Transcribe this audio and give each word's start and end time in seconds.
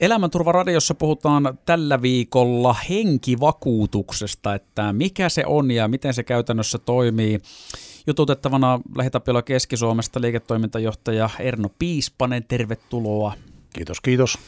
Elämänturvaradiossa 0.00 0.94
puhutaan 0.94 1.58
tällä 1.66 2.02
viikolla 2.02 2.76
henkivakuutuksesta, 2.88 4.54
että 4.54 4.92
mikä 4.92 5.28
se 5.28 5.46
on 5.46 5.70
ja 5.70 5.88
miten 5.88 6.14
se 6.14 6.22
käytännössä 6.22 6.78
toimii. 6.78 7.40
Jututettavana 8.06 8.80
Lähitapiola 8.96 9.42
Keski-Suomesta 9.42 10.20
liiketoimintajohtaja 10.20 11.30
Erno 11.38 11.68
Piispanen, 11.78 12.44
tervetuloa. 12.44 13.32
Kiitos, 13.72 14.00
kiitos. 14.00 14.38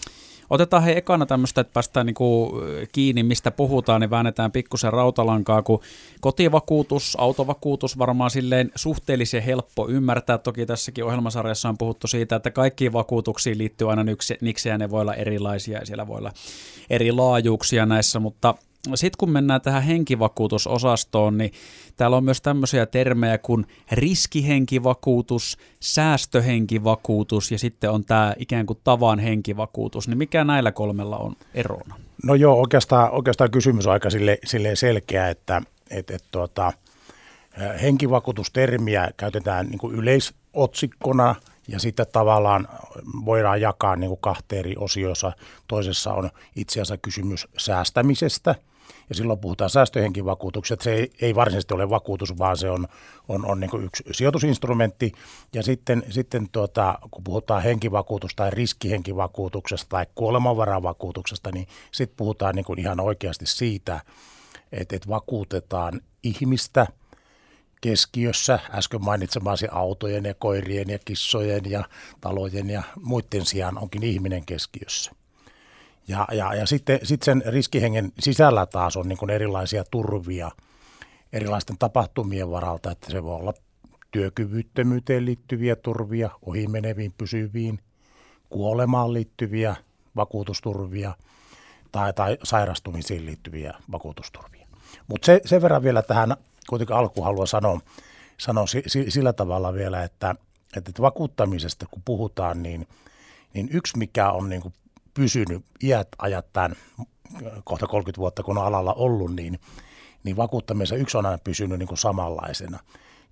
Otetaan 0.50 0.82
he 0.82 0.92
ekana 0.92 1.26
tämmöistä, 1.26 1.60
että 1.60 1.72
päästään 1.72 2.06
niinku 2.06 2.52
kiinni, 2.92 3.22
mistä 3.22 3.50
puhutaan, 3.50 4.00
niin 4.00 4.10
väännetään 4.10 4.52
pikkusen 4.52 4.92
rautalankaa, 4.92 5.62
kun 5.62 5.80
kotivakuutus, 6.20 7.16
autovakuutus 7.20 7.98
varmaan 7.98 8.30
silleen 8.30 8.70
suhteellisen 8.74 9.42
helppo 9.42 9.88
ymmärtää. 9.88 10.38
Toki 10.38 10.66
tässäkin 10.66 11.04
ohjelmasarjassa 11.04 11.68
on 11.68 11.78
puhuttu 11.78 12.06
siitä, 12.06 12.36
että 12.36 12.50
kaikkiin 12.50 12.92
vakuutuksiin 12.92 13.58
liittyy 13.58 13.90
aina 13.90 14.04
ja 14.64 14.78
ne 14.78 14.90
voi 14.90 15.00
olla 15.00 15.14
erilaisia 15.14 15.78
ja 15.78 15.86
siellä 15.86 16.06
voi 16.06 16.18
olla 16.18 16.32
eri 16.90 17.12
laajuuksia 17.12 17.86
näissä, 17.86 18.20
mutta 18.20 18.54
sitten 18.94 19.18
kun 19.18 19.30
mennään 19.30 19.60
tähän 19.60 19.82
henkivakuutusosastoon, 19.82 21.38
niin 21.38 21.52
täällä 22.00 22.16
on 22.16 22.24
myös 22.24 22.40
tämmöisiä 22.40 22.86
termejä 22.86 23.38
kuin 23.38 23.66
riskihenkivakuutus, 23.92 25.58
säästöhenkivakuutus 25.80 27.52
ja 27.52 27.58
sitten 27.58 27.90
on 27.90 28.04
tämä 28.04 28.34
ikään 28.38 28.66
kuin 28.66 28.78
tavan 28.84 29.18
henkivakuutus. 29.18 30.08
Niin 30.08 30.18
mikä 30.18 30.44
näillä 30.44 30.72
kolmella 30.72 31.18
on 31.18 31.36
erona? 31.54 31.94
No 32.24 32.34
joo, 32.34 32.60
oikeastaan, 32.60 33.10
oikeastaan 33.10 33.50
kysymys 33.50 33.86
on 33.86 33.92
aika 33.92 34.10
sille, 34.10 34.38
sille 34.44 34.76
selkeä, 34.76 35.28
että 35.28 35.62
et, 35.90 36.10
et, 36.10 36.24
tuota, 36.30 36.72
henkivakuutustermiä 37.82 39.10
käytetään 39.16 39.66
niin 39.66 39.78
kuin 39.78 39.94
yleisotsikkona 39.94 41.34
ja 41.68 41.78
sitten 41.78 42.06
tavallaan 42.12 42.68
voidaan 43.24 43.60
jakaa 43.60 43.96
niin 43.96 44.10
kuin 44.10 44.20
kahteen 44.20 44.58
eri 44.58 44.74
osiossa. 44.78 45.32
Toisessa 45.68 46.12
on 46.12 46.30
itse 46.56 46.72
asiassa 46.72 46.98
kysymys 46.98 47.48
säästämisestä– 47.56 48.54
ja 49.10 49.14
silloin 49.14 49.38
puhutaan 49.38 49.70
säästöhenkivakuutukset. 49.70 50.80
Se 50.80 50.92
ei, 50.92 51.10
ei 51.20 51.34
varsinaisesti 51.34 51.74
ole 51.74 51.90
vakuutus, 51.90 52.38
vaan 52.38 52.56
se 52.56 52.70
on, 52.70 52.88
on, 53.28 53.46
on 53.46 53.60
niin 53.60 53.84
yksi 53.84 54.04
sijoitusinstrumentti. 54.12 55.12
Ja 55.52 55.62
sitten, 55.62 56.02
sitten 56.10 56.48
tuota, 56.52 56.98
kun 57.10 57.24
puhutaan 57.24 57.62
henkivakuutusta 57.62 58.42
tai 58.42 58.50
riskihenkivakuutuksesta 58.50 59.88
tai 59.88 60.06
kuolemanvaravakuutuksesta, 60.14 61.50
niin 61.52 61.66
sitten 61.92 62.16
puhutaan 62.16 62.54
niin 62.54 62.78
ihan 62.78 63.00
oikeasti 63.00 63.46
siitä, 63.46 64.00
että, 64.72 64.96
että 64.96 65.08
vakuutetaan 65.08 66.00
ihmistä 66.22 66.86
keskiössä, 67.80 68.58
äsken 68.70 69.04
mainitsemasi 69.04 69.66
autojen 69.70 70.24
ja 70.24 70.34
koirien 70.34 70.90
ja 70.90 70.98
kissojen 71.04 71.70
ja 71.70 71.84
talojen 72.20 72.70
ja 72.70 72.82
muiden 73.02 73.46
sijaan 73.46 73.78
onkin 73.78 74.02
ihminen 74.02 74.46
keskiössä. 74.46 75.19
Ja, 76.10 76.26
ja, 76.32 76.54
ja 76.54 76.66
sitten 76.66 76.98
sit 77.02 77.22
sen 77.22 77.42
riskihengen 77.46 78.12
sisällä 78.18 78.66
taas 78.66 78.96
on 78.96 79.08
niin 79.08 79.30
erilaisia 79.30 79.84
turvia 79.90 80.50
erilaisten 81.32 81.78
tapahtumien 81.78 82.50
varalta, 82.50 82.90
että 82.90 83.10
se 83.10 83.22
voi 83.22 83.36
olla 83.36 83.54
työkyvyttömyyteen 84.10 85.24
liittyviä 85.24 85.76
turvia, 85.76 86.30
ohimeneviin 86.42 87.14
pysyviin, 87.18 87.78
kuolemaan 88.48 89.12
liittyviä 89.12 89.76
vakuutusturvia 90.16 91.14
tai, 91.92 92.12
tai 92.12 92.38
sairastumisiin 92.42 93.26
liittyviä 93.26 93.74
vakuutusturvia. 93.92 94.66
Mutta 95.06 95.26
se, 95.26 95.40
sen 95.44 95.62
verran 95.62 95.82
vielä 95.82 96.02
tähän 96.02 96.36
kuitenkin 96.68 96.96
alkuun 96.96 97.26
haluan 97.26 97.46
sanoa, 97.46 97.80
sanoa 98.38 98.64
sillä 99.08 99.32
tavalla 99.32 99.74
vielä, 99.74 100.02
että, 100.02 100.34
että 100.76 101.02
vakuuttamisesta 101.02 101.86
kun 101.90 102.02
puhutaan, 102.04 102.62
niin, 102.62 102.88
niin 103.54 103.68
yksi 103.72 103.98
mikä 103.98 104.30
on 104.30 104.48
niin 104.48 104.62
kuin 104.62 104.74
pysynyt 105.14 105.64
iät 105.82 106.08
ajat 106.18 106.52
tämän 106.52 106.76
kohta 107.64 107.86
30 107.86 108.18
vuotta, 108.18 108.42
kun 108.42 108.58
on 108.58 108.64
alalla 108.64 108.92
ollut, 108.92 109.34
niin, 109.34 109.60
niin 110.24 110.36
vakuuttamisen 110.36 110.98
yksi 110.98 111.16
on 111.16 111.26
aina 111.26 111.38
pysynyt 111.38 111.78
niin 111.78 111.88
kuin 111.88 111.98
samanlaisena. 111.98 112.78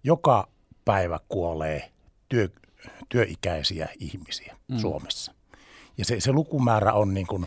Joka 0.05 0.49
päivä 0.85 1.21
kuolee 1.29 1.91
työ, 2.29 2.49
työikäisiä 3.09 3.89
ihmisiä 4.01 4.57
mm. 4.69 4.79
Suomessa. 4.79 5.33
Ja 5.99 6.05
se, 6.05 6.21
se 6.21 6.33
lukumäärä 6.33 6.93
on 6.93 7.15
niin 7.15 7.27
kuin, 7.27 7.47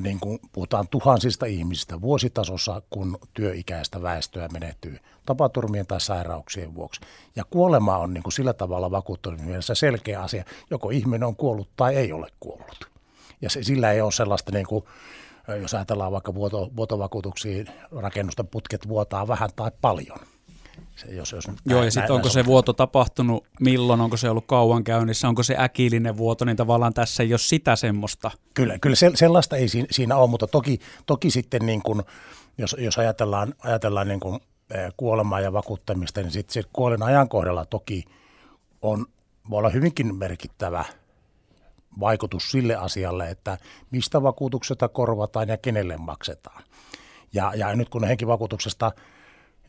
niin 0.00 0.20
kuin 0.20 0.38
puhutaan 0.52 0.88
tuhansista 0.88 1.46
ihmisistä 1.46 2.00
vuositasossa, 2.00 2.82
kun 2.90 3.18
työikäistä 3.34 4.02
väestöä 4.02 4.48
menehtyy 4.48 4.98
tapaturmien 5.26 5.86
tai 5.86 6.00
sairauksien 6.00 6.74
vuoksi. 6.74 7.00
Ja 7.36 7.44
kuolema 7.44 7.98
on 7.98 8.14
niin 8.14 8.22
kuin 8.22 8.32
sillä 8.32 8.52
tavalla 8.52 8.90
vakuuttunut 8.90 9.40
mielessä 9.40 9.74
selkeä 9.74 10.22
asia. 10.22 10.44
Joko 10.70 10.90
ihminen 10.90 11.24
on 11.24 11.36
kuollut 11.36 11.68
tai 11.76 11.96
ei 11.96 12.12
ole 12.12 12.28
kuollut 12.40 12.89
ja 13.42 13.50
se, 13.50 13.62
sillä 13.62 13.92
ei 13.92 14.00
ole 14.00 14.12
sellaista 14.12 14.52
niin 14.52 14.66
kuin, 14.66 14.84
jos 15.60 15.74
ajatellaan 15.74 16.12
vaikka 16.12 16.34
vuoto, 16.34 16.70
vuotovakuutuksiin, 16.76 17.66
rakennusten 17.90 18.46
putket 18.46 18.88
vuotaa 18.88 19.28
vähän 19.28 19.50
tai 19.56 19.70
paljon. 19.80 20.18
Se, 20.96 21.14
jos, 21.14 21.32
jos 21.32 21.44
Joo, 21.66 21.84
ja 21.84 21.90
sitten 21.90 22.14
onko 22.14 22.28
se 22.28 22.44
vuoto 22.46 22.72
tapahtunut, 22.72 23.46
milloin, 23.60 24.00
onko 24.00 24.16
se 24.16 24.30
ollut 24.30 24.46
kauan 24.46 24.84
käynnissä, 24.84 25.28
onko 25.28 25.42
se 25.42 25.56
äkillinen 25.58 26.16
vuoto, 26.16 26.44
niin 26.44 26.56
tavallaan 26.56 26.94
tässä 26.94 27.22
ei 27.22 27.32
ole 27.32 27.38
sitä 27.38 27.76
semmoista. 27.76 28.30
Kyllä, 28.54 28.78
kyllä 28.78 28.96
se, 28.96 29.10
sellaista 29.14 29.56
ei 29.56 29.68
siinä, 29.68 29.88
siinä 29.90 30.16
ole, 30.16 30.30
mutta 30.30 30.46
toki, 30.46 30.78
toki 31.06 31.30
sitten 31.30 31.66
niin 31.66 31.82
kuin, 31.82 32.02
jos, 32.58 32.76
jos 32.78 32.98
ajatellaan, 32.98 33.54
ajatellaan 33.58 34.08
niin 34.08 34.20
kuin, 34.20 34.40
kuolemaa 34.96 35.40
ja 35.40 35.52
vakuuttamista, 35.52 36.20
niin 36.22 36.30
sitten 36.30 36.64
kuolen 36.72 37.02
ajankohdalla 37.02 37.64
toki 37.64 38.04
on, 38.82 39.06
voi 39.50 39.58
olla 39.58 39.68
hyvinkin 39.70 40.14
merkittävä– 40.14 40.84
vaikutus 42.00 42.50
sille 42.50 42.74
asialle, 42.74 43.30
että 43.30 43.58
mistä 43.90 44.22
vakuutuksesta 44.22 44.88
korvataan 44.88 45.48
ja 45.48 45.56
kenelle 45.56 45.96
maksetaan. 45.96 46.62
Ja, 47.32 47.52
ja 47.54 47.76
nyt 47.76 47.88
kun 47.88 48.04
henkivakuutuksesta, 48.04 48.92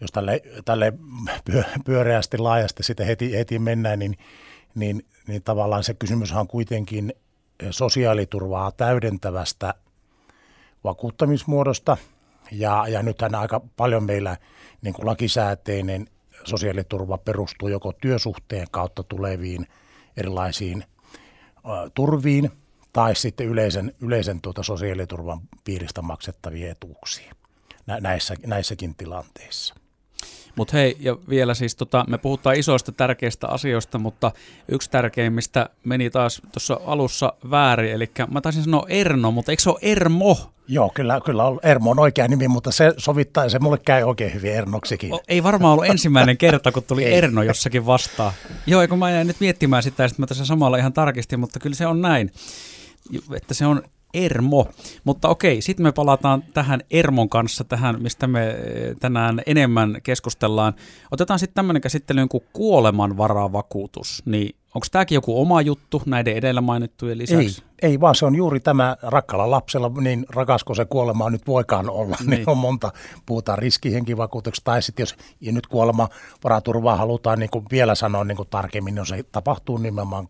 jos 0.02 0.12
tälle, 0.12 0.42
tälle 0.66 0.94
pyöreästi 1.86 2.38
laajasti 2.38 2.84
sitten 2.84 3.06
heti, 3.06 3.34
heti 3.34 3.60
mennään, 3.60 4.00
niin, 4.00 4.18
niin, 4.76 5.06
niin 5.28 5.44
tavallaan 5.44 5.84
se 5.84 5.94
kysymys 5.94 6.32
on 6.32 6.48
kuitenkin 6.48 7.14
sosiaaliturvaa 7.70 8.72
täydentävästä 8.72 9.74
vakuuttamismuodosta. 10.84 11.98
Ja, 12.52 12.86
ja 12.88 13.04
nythän 13.04 13.36
aika 13.36 13.62
paljon 13.78 14.04
meillä 14.04 14.38
niin 14.82 14.94
kuin 14.94 15.06
lakisääteinen 15.06 16.08
sosiaaliturva 16.44 17.18
perustuu 17.18 17.68
joko 17.68 17.94
työsuhteen 17.94 18.68
kautta 18.72 19.04
tuleviin 19.04 19.68
erilaisiin 20.18 20.84
turviin 21.94 22.52
tai 22.94 23.16
sitten 23.16 23.48
yleisen, 23.48 23.96
yleisen 24.02 24.42
tuota 24.42 24.64
sosiaaliturvan 24.64 25.40
piiristä 25.64 26.02
maksettavia 26.02 26.72
etuuksia 26.72 27.34
näissä, 28.02 28.36
näissäkin 28.46 28.96
tilanteissa. 28.96 29.76
Mutta 30.56 30.78
hei, 30.78 30.98
ja 31.00 31.18
vielä 31.30 31.54
siis 31.54 31.76
tota, 31.76 32.06
me 32.08 32.18
puhutaan 32.18 32.56
isoista 32.56 32.92
tärkeistä 32.92 33.48
asioista, 33.48 33.98
mutta 33.98 34.32
yksi 34.68 34.90
tärkeimmistä 34.90 35.70
meni 35.84 36.10
taas 36.10 36.42
tuossa 36.52 36.80
alussa 36.86 37.34
väärin, 37.52 37.92
eli 37.92 38.12
mä 38.32 38.42
taisin 38.42 38.64
sanoa 38.64 38.86
Erno, 38.90 39.32
mutta 39.32 39.52
eikö 39.52 39.64
se 39.64 39.70
ole 39.70 39.80
Ermo? 39.82 40.38
Joo, 40.68 40.92
kyllä, 40.96 41.22
kyllä 41.26 41.44
Ermo 41.64 41.92
on 41.92 42.00
oikea 42.00 42.28
nimi, 42.28 42.48
mutta 42.48 42.72
se 42.72 42.94
sovittaa, 42.98 43.50
se 43.50 43.60
mulle 43.60 43.78
käy 43.78 44.04
oikein 44.04 44.34
hyvin 44.34 44.54
Ernoksikin. 44.54 45.14
O, 45.14 45.20
ei 45.28 45.44
varmaan 45.44 45.74
ollut 45.74 45.86
ensimmäinen 45.86 46.38
kerta, 46.38 46.72
kun 46.72 46.84
tuli 46.84 47.06
Erno 47.14 47.44
jossakin 47.44 47.86
vastaan. 47.86 48.34
Joo, 48.68 48.88
kun 48.88 49.00
mä 49.00 49.12
jäin 49.12 49.28
nyt 49.28 49.40
miettimään 49.40 49.84
sitä, 49.84 50.04
ja 50.04 50.10
sitten 50.10 50.24
mä 50.24 50.28
tässä 50.28 50.46
samalla 50.46 50.78
ihan 50.78 50.94
tarkistin, 50.94 51.40
mutta 51.40 51.60
kyllä 51.60 51.76
se 51.76 51.88
on 51.88 52.02
näin, 52.02 52.32
että 53.36 53.54
se 53.54 53.66
on 53.66 53.84
Ermo. 54.14 54.68
Mutta 55.04 55.30
okei, 55.30 55.62
sitten 55.62 55.84
me 55.84 55.92
palataan 55.92 56.44
tähän 56.54 56.82
Ermon 56.92 57.30
kanssa, 57.30 57.64
tähän, 57.64 58.02
mistä 58.02 58.28
me 58.28 58.50
eh, 58.50 58.96
tänään 59.00 59.42
enemmän 59.46 59.98
keskustellaan. 60.04 60.74
Otetaan 61.12 61.40
sitten 61.40 61.56
tämmöinen 61.56 61.82
käsittelyyn 61.82 62.30
kuin 62.30 62.44
kuolemanvaravakuutus. 62.54 64.24
Niin 64.26 64.56
onko 64.76 64.88
tämäkin 64.92 65.16
joku 65.16 65.42
oma 65.42 65.62
juttu 65.62 66.02
näiden 66.06 66.36
edellä 66.36 66.62
mainittujen 66.62 67.18
lisäksi? 67.18 67.64
Ei, 67.82 67.90
ei 67.90 68.00
vaan 68.00 68.16
se 68.16 68.26
on 68.26 68.36
juuri 68.36 68.60
tämä 68.60 68.98
rakkalla 69.02 69.52
lapsella, 69.52 69.92
niin 70.02 70.26
rakasko 70.30 70.76
se 70.76 70.86
kuolema 70.86 71.30
nyt 71.30 71.48
voikaan 71.48 71.90
olla. 71.90 72.16
Niin. 72.20 72.30
niin 72.30 72.50
on 72.50 72.58
monta, 72.58 72.92
puhutaan 73.26 73.58
riskihenkivakuutuksesta, 73.58 74.72
tai 74.72 74.82
sitten 74.82 75.04
jos 75.04 75.16
ja 75.42 75.52
nyt 75.52 75.68
kuolemanvaraturvaa 75.68 76.96
halutaan 76.96 77.40
niin 77.40 77.50
kuin 77.50 77.66
vielä 77.72 77.96
sanoa 77.96 78.24
niin 78.24 78.38
kuin 78.38 78.50
tarkemmin, 78.50 78.96
niin 78.96 79.06
se 79.06 79.24
tapahtuu 79.32 79.78
nimenomaan 79.78 80.28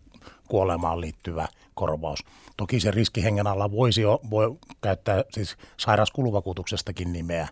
kuolemaan 0.51 1.01
liittyvä 1.01 1.48
korvaus. 1.74 2.24
Toki 2.57 2.80
se 2.80 2.92
riskihengen 2.92 3.48
alla 3.48 3.71
voisi 3.71 4.01
jo, 4.01 4.19
voi 4.30 4.57
käyttää 4.81 5.24
siis 5.30 5.57
sairauskuluvakuutuksestakin 5.77 7.13
nimeä, 7.13 7.48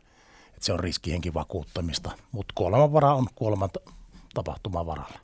että 0.47 0.65
se 0.65 0.73
on 0.73 0.79
riskihenkivakuuttamista, 0.79 2.11
mutta 2.31 2.53
kuolemanvara 2.57 3.13
on 3.13 3.27
kuoleman 3.35 3.69
tapahtuman 4.33 4.85
varalla. 4.85 5.19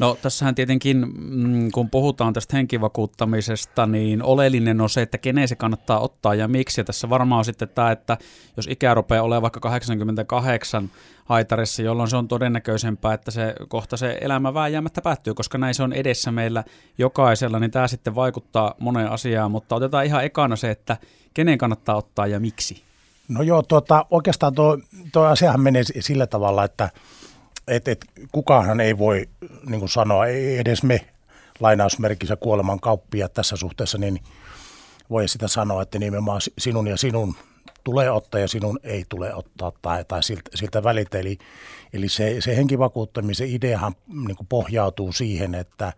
No 0.00 0.16
tässähän 0.22 0.54
tietenkin, 0.54 1.06
mm, 1.18 1.70
kun 1.70 1.90
puhutaan 1.90 2.32
tästä 2.32 2.56
henkivakuuttamisesta, 2.56 3.86
niin 3.86 4.22
oleellinen 4.22 4.80
on 4.80 4.90
se, 4.90 5.02
että 5.02 5.18
kenen 5.18 5.48
se 5.48 5.56
kannattaa 5.56 6.00
ottaa 6.00 6.34
ja 6.34 6.48
miksi. 6.48 6.80
Ja 6.80 6.84
tässä 6.84 7.10
varmaan 7.10 7.38
on 7.38 7.44
sitten 7.44 7.68
tämä, 7.68 7.90
että 7.90 8.18
jos 8.56 8.66
ikä 8.66 8.94
rupeaa 8.94 9.22
olemaan 9.22 9.42
vaikka 9.42 9.60
88 9.60 10.90
haitarissa, 11.24 11.82
jolloin 11.82 12.10
se 12.10 12.16
on 12.16 12.28
todennäköisempää, 12.28 13.14
että 13.14 13.30
se 13.30 13.54
kohta 13.68 13.96
se 13.96 14.18
elämä 14.20 14.54
vääjäämättä 14.54 15.02
päättyy, 15.02 15.34
koska 15.34 15.58
näin 15.58 15.74
se 15.74 15.82
on 15.82 15.92
edessä 15.92 16.32
meillä 16.32 16.64
jokaisella, 16.98 17.58
niin 17.58 17.70
tämä 17.70 17.88
sitten 17.88 18.14
vaikuttaa 18.14 18.74
moneen 18.78 19.10
asiaan, 19.10 19.50
mutta 19.50 19.74
otetaan 19.74 20.06
ihan 20.06 20.24
ekana 20.24 20.56
se, 20.56 20.70
että 20.70 20.96
kenen 21.34 21.58
kannattaa 21.58 21.96
ottaa 21.96 22.26
ja 22.26 22.40
miksi. 22.40 22.82
No 23.28 23.42
joo, 23.42 23.62
tuota, 23.62 24.06
oikeastaan 24.10 24.54
tuo, 24.54 24.78
tuo 25.12 25.24
asiahan 25.24 25.60
menee 25.60 25.82
sillä 26.00 26.26
tavalla, 26.26 26.64
että 26.64 26.90
et, 27.70 27.88
et, 27.88 28.04
kukaanhan 28.32 28.80
ei 28.80 28.98
voi 28.98 29.28
niin 29.66 29.88
sanoa, 29.88 30.26
ei 30.26 30.58
edes 30.58 30.82
me 30.82 31.06
lainausmerkissä 31.60 32.36
kuoleman 32.36 32.80
kauppia 32.80 33.28
tässä 33.28 33.56
suhteessa, 33.56 33.98
niin 33.98 34.20
voi 35.10 35.28
sitä 35.28 35.48
sanoa, 35.48 35.82
että 35.82 35.98
nimenomaan 35.98 36.40
sinun 36.58 36.86
ja 36.86 36.96
sinun 36.96 37.34
tulee 37.84 38.10
ottaa 38.10 38.40
ja 38.40 38.48
sinun 38.48 38.78
ei 38.82 39.04
tule 39.08 39.34
ottaa 39.34 39.72
tai, 39.82 40.04
tai 40.04 40.22
siltä, 40.22 40.50
siltä 40.54 40.82
välitä. 40.82 41.18
Eli, 41.18 41.38
eli 41.92 42.08
se, 42.08 42.36
se 42.40 42.56
henkivakuuttamisen 42.56 43.50
ideahan 43.50 43.94
niin 44.26 44.46
pohjautuu 44.48 45.12
siihen, 45.12 45.54
että, 45.54 45.92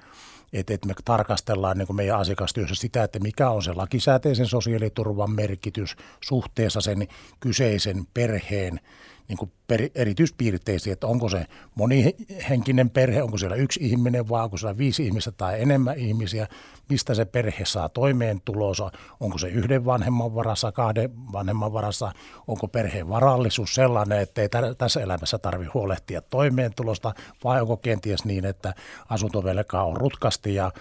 että, 0.53 0.75
että 0.75 0.89
me 0.89 0.95
tarkastellaan 1.05 1.79
niin 1.79 1.97
meidän 1.97 2.19
asiakastyössä 2.19 2.75
sitä, 2.75 3.05
että 3.05 3.19
mikä 3.19 3.51
on 3.51 3.63
se 3.63 3.73
lakisääteisen 3.73 4.47
sosiaaliturvan 4.47 5.31
merkitys 5.31 5.97
suhteessa 6.21 6.81
sen 6.81 7.09
kyseisen 7.41 8.07
perheen 8.15 8.81
niin 9.29 9.37
kuin 9.37 9.53
per, 9.67 9.89
erityispiirteisiin, 9.95 10.93
että 10.93 11.07
onko 11.07 11.29
se 11.29 11.47
monihenkinen 11.75 12.91
perhe, 12.91 13.23
onko 13.23 13.39
siellä 13.39 13.57
yksi 13.57 13.81
ihminen 13.83 14.29
vai 14.29 14.45
onko 14.45 14.57
siellä 14.57 14.79
viisi 14.79 15.07
ihmistä 15.07 15.33
tai 15.33 15.63
enemmän 15.63 15.99
ihmisiä, 15.99 16.47
mistä 16.89 17.15
se 17.15 17.25
perhe 17.25 17.65
saa 17.65 17.89
toimeentulonsa, 17.89 18.91
onko 19.21 19.39
se 19.39 19.49
yhden 19.49 19.85
vanhemman 19.85 20.35
varassa, 20.35 20.73
kahden 20.73 21.33
vanhemman 21.33 21.73
varassa, 21.73 22.13
onko 22.47 22.69
perheen 22.69 23.09
varallisuus 23.09 23.75
sellainen, 23.75 24.21
että 24.21 24.43
ei 24.43 24.49
tässä 24.79 25.01
elämässä 25.01 25.39
tarvitse 25.39 25.73
huolehtia 25.75 26.23
toimeentulosta, 26.23 27.15
vai 27.45 27.61
onko 27.61 27.77
kenties 27.77 28.25
niin, 28.25 28.45
että 28.45 28.75
asuntovelka 29.09 29.83
on 29.83 29.97
rutkasti 29.97 30.55
ja 30.55 30.73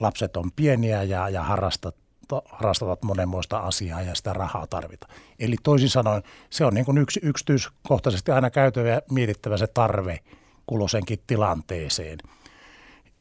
lapset 0.00 0.36
on 0.36 0.52
pieniä 0.56 1.02
ja, 1.02 1.28
ja 1.28 1.42
harrastat 1.42 1.99
harrastavat 2.48 3.02
monenmoista 3.02 3.58
asiaa 3.58 4.02
ja 4.02 4.14
sitä 4.14 4.32
rahaa 4.32 4.66
tarvitaan. 4.66 5.14
Eli 5.38 5.56
toisin 5.62 5.88
sanoen 5.88 6.22
se 6.50 6.64
on 6.64 6.74
niin 6.74 6.84
kuin 6.84 6.98
yksi, 6.98 7.20
yksityiskohtaisesti 7.22 8.32
aina 8.32 8.50
käytävä 8.50 8.88
ja 8.88 9.02
mietittävä 9.10 9.56
se 9.56 9.66
tarve 9.66 10.20
kulosenkin 10.66 11.18
tilanteeseen. 11.26 12.18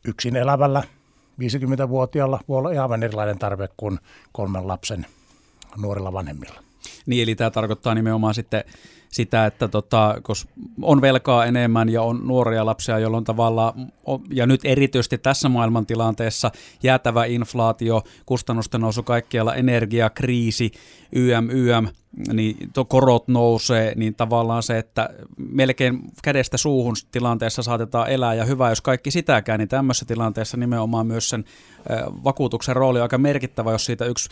Yksin 0.05 0.35
elävällä 0.35 0.83
50-vuotiaalla 1.41 2.39
voi 2.47 2.57
olla 2.57 2.81
aivan 2.81 3.03
erilainen 3.03 3.39
tarve 3.39 3.69
kuin 3.77 3.99
kolmen 4.31 4.67
lapsen 4.67 5.05
nuorilla 5.77 6.13
vanhemmilla. 6.13 6.68
Niin, 7.05 7.23
eli 7.23 7.35
tämä 7.35 7.49
tarkoittaa 7.49 7.95
nimenomaan 7.95 8.33
sitten 8.33 8.63
sitä, 9.09 9.45
että 9.45 9.67
tota, 9.67 10.15
koska 10.21 10.51
on 10.81 11.01
velkaa 11.01 11.45
enemmän 11.45 11.89
ja 11.89 12.01
on 12.01 12.27
nuoria 12.27 12.65
lapsia, 12.65 12.99
jolloin 12.99 13.23
tavallaan, 13.23 13.73
ja 14.31 14.45
nyt 14.45 14.61
erityisesti 14.63 15.17
tässä 15.17 15.49
maailmantilanteessa 15.49 16.51
jäätävä 16.83 17.25
inflaatio, 17.25 18.03
kustannusten 18.25 18.81
nousu 18.81 19.03
kaikkialla, 19.03 19.55
energiakriisi, 19.55 20.71
YM, 21.11 21.49
YM, 21.49 21.87
niin 22.33 22.57
korot 22.87 23.27
nousee, 23.27 23.93
niin 23.95 24.15
tavallaan 24.15 24.63
se, 24.63 24.77
että 24.77 25.09
melkein 25.37 26.01
kädestä 26.23 26.57
suuhun 26.57 26.95
tilanteessa 27.11 27.63
saatetaan 27.63 28.09
elää, 28.09 28.33
ja 28.33 28.45
hyvä, 28.45 28.69
jos 28.69 28.81
kaikki 28.81 29.11
sitäkään, 29.11 29.59
niin 29.59 29.69
tämmöisessä 29.69 30.05
tilanteessa 30.05 30.57
nimenomaan 30.57 31.07
myös 31.07 31.29
sen 31.29 31.45
vakuutuksen 32.23 32.75
rooli 32.75 32.99
on 32.99 33.03
aika 33.03 33.17
merkittävä, 33.17 33.71
jos 33.71 33.85
siitä 33.85 34.05
yksi 34.05 34.29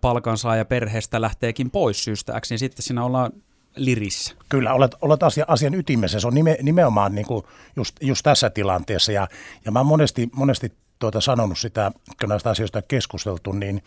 palkansaaja 0.00 0.64
perheestä 0.64 1.20
lähteekin 1.20 1.70
pois 1.70 2.04
syystä 2.04 2.40
X, 2.40 2.50
niin 2.50 2.58
sitten 2.58 2.82
siinä 2.82 3.04
ollaan 3.04 3.32
lirissä. 3.76 4.34
Kyllä, 4.48 4.74
olet, 4.74 4.94
olet 5.02 5.22
asia, 5.22 5.44
asian 5.48 5.74
ytimessä. 5.74 6.20
Se 6.20 6.26
on 6.26 6.34
nime, 6.34 6.58
nimenomaan 6.62 7.14
niin 7.14 7.26
kuin 7.26 7.44
just, 7.76 7.96
just 8.00 8.22
tässä 8.22 8.50
tilanteessa. 8.50 9.12
Ja, 9.12 9.28
ja 9.64 9.72
mä 9.72 9.82
monesti, 9.82 10.28
monesti 10.32 10.72
tuota 10.98 11.20
sanonut 11.20 11.58
sitä, 11.58 11.92
kun 12.20 12.28
näistä 12.28 12.50
asioista 12.50 12.78
on 12.78 12.82
keskusteltu, 12.88 13.52
niin, 13.52 13.82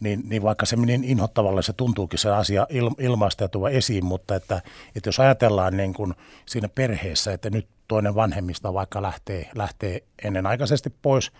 niin, 0.00 0.22
niin 0.24 0.42
vaikka 0.42 0.66
se 0.66 0.76
niin 0.76 1.04
inhottavalle 1.04 1.62
se 1.62 1.72
tuntuukin 1.72 2.18
se 2.18 2.30
asia 2.30 2.66
il, 2.70 2.90
ilmaista 2.98 3.44
ja 3.44 3.48
tuoda 3.48 3.74
esiin, 3.74 4.04
mutta 4.04 4.34
että, 4.34 4.62
että 4.96 5.08
jos 5.08 5.20
ajatellaan 5.20 5.76
niin 5.76 5.94
kuin 5.94 6.14
siinä 6.46 6.68
perheessä, 6.68 7.32
että 7.32 7.50
nyt 7.50 7.66
toinen 7.90 8.14
vanhemmista 8.14 8.74
vaikka 8.74 9.02
lähtee, 9.02 9.50
lähtee 9.54 10.02
ennenaikaisesti 10.24 10.90
pois, 11.02 11.32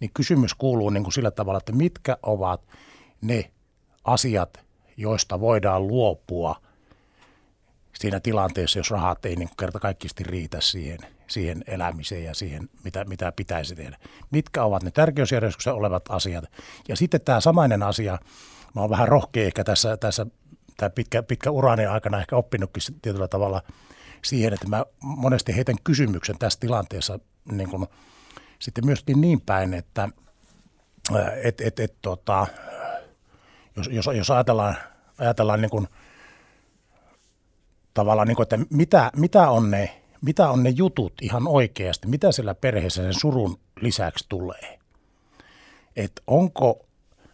niin 0.00 0.10
kysymys 0.14 0.54
kuuluu 0.54 0.90
niin 0.90 1.02
kuin 1.02 1.12
sillä 1.12 1.30
tavalla, 1.30 1.58
että 1.58 1.72
mitkä 1.72 2.16
ovat 2.22 2.62
ne 3.20 3.50
asiat, 4.04 4.60
joista 4.96 5.40
voidaan 5.40 5.86
luopua 5.88 6.56
siinä 7.98 8.20
tilanteessa, 8.20 8.78
jos 8.78 8.90
rahat 8.90 9.26
ei 9.26 9.36
niin 9.36 9.48
kerta 9.58 9.80
kaikkisti 9.80 10.24
riitä 10.24 10.60
siihen, 10.60 10.98
siihen 11.26 11.64
elämiseen 11.66 12.24
ja 12.24 12.34
siihen, 12.34 12.68
mitä, 12.84 13.04
mitä 13.04 13.32
pitäisi 13.32 13.74
tehdä. 13.74 13.96
Mitkä 14.30 14.64
ovat 14.64 14.82
ne 14.82 14.90
tärkeysjärjestyksessä 14.90 15.74
olevat 15.74 16.04
asiat. 16.08 16.44
Ja 16.88 16.96
sitten 16.96 17.20
tämä 17.20 17.40
samainen 17.40 17.82
asia, 17.82 18.18
mä 18.74 18.80
oon 18.80 18.90
vähän 18.90 19.08
rohkea 19.08 19.46
ehkä 19.46 19.64
tässä, 19.64 19.96
tässä 19.96 20.26
tämä 20.76 20.90
pitkä, 20.90 21.22
pitkä 21.22 21.50
urani 21.50 21.86
aikana 21.86 22.20
ehkä 22.20 22.36
oppinutkin 22.36 22.82
tietyllä 23.02 23.28
tavalla– 23.28 23.62
siihen, 24.24 24.52
että 24.52 24.68
mä 24.68 24.84
monesti 25.00 25.56
heitän 25.56 25.76
kysymyksen 25.84 26.38
tässä 26.38 26.60
tilanteessa 26.60 27.18
niin 27.52 27.70
kuin, 27.70 27.86
sitten 28.58 28.86
myöskin 28.86 29.20
niin 29.20 29.40
päin, 29.40 29.74
että 29.74 30.08
et, 31.42 31.60
et, 31.60 31.80
et, 31.80 31.94
tota, 32.02 32.46
jos, 33.76 33.88
jos, 33.92 34.06
jos 34.16 34.30
ajatellaan, 34.30 34.76
ajatellaan 35.18 35.60
niin 35.60 35.70
kuin, 35.70 35.88
tavallaan, 37.94 38.28
niin 38.28 38.36
kuin, 38.36 38.44
että 38.44 38.58
mitä, 38.70 39.10
mitä, 39.16 39.50
on 39.50 39.70
ne, 39.70 40.02
mitä 40.22 40.50
on 40.50 40.62
ne 40.62 40.70
jutut 40.70 41.12
ihan 41.22 41.48
oikeasti, 41.48 42.08
mitä 42.08 42.32
siellä 42.32 42.54
perheessä 42.54 43.02
sen 43.02 43.20
surun 43.20 43.58
lisäksi 43.80 44.26
tulee. 44.28 44.78
Että 45.96 46.22
onko, 46.26 46.86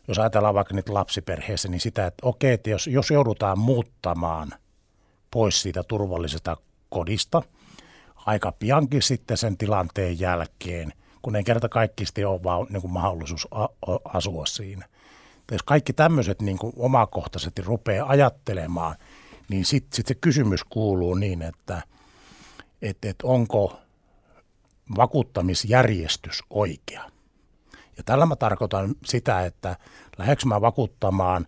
jos 0.09 0.19
ajatellaan 0.19 0.55
vaikka 0.55 0.75
nyt 0.75 0.89
lapsiperheessä, 0.89 1.69
niin 1.69 1.81
sitä, 1.81 2.07
että 2.07 2.27
okei, 2.27 2.53
että 2.53 2.71
jos, 2.71 2.87
jos 2.87 3.11
joudutaan 3.11 3.59
muuttamaan 3.59 4.51
pois 5.31 5.63
siitä 5.63 5.83
turvallisesta 5.83 6.57
kodista 6.95 7.43
aika 8.27 8.53
piankin 8.53 9.03
sitten 9.03 9.37
sen 9.37 9.57
tilanteen 9.57 10.21
jälkeen, 10.21 10.93
kun 11.23 11.37
ei 11.37 11.45
kerta 11.45 11.69
kaikkisti 11.69 12.25
ole 12.25 12.43
vaan 12.43 12.67
niin 12.71 12.81
kuin 12.81 12.93
mahdollisuus 12.93 13.49
asua 14.05 14.47
siinä. 14.47 14.89
jos 15.53 15.63
kaikki 15.63 15.93
tämmöiset 15.93 16.43
niin 16.43 16.59
kuin 16.59 16.73
omakohtaisesti 16.77 17.63
rupeaa 17.63 18.09
ajattelemaan, 18.09 18.97
niin 19.49 19.65
sitten 19.65 19.97
sit 19.97 20.07
se 20.07 20.15
kysymys 20.15 20.65
kuuluu 20.65 21.15
niin, 21.15 21.43
että 21.43 21.83
et, 22.83 23.05
et 23.05 23.17
onko 23.23 23.79
vakuuttamisjärjestys 24.97 26.43
oikea. 26.51 27.11
Ja 27.97 28.03
tällä 28.05 28.27
mä 28.27 28.37
tarkoitan 28.37 28.95
sitä, 29.05 29.47
että 29.47 29.77
lähdekö 30.19 30.47
mä 30.47 30.61
vakuuttamaan 30.61 31.47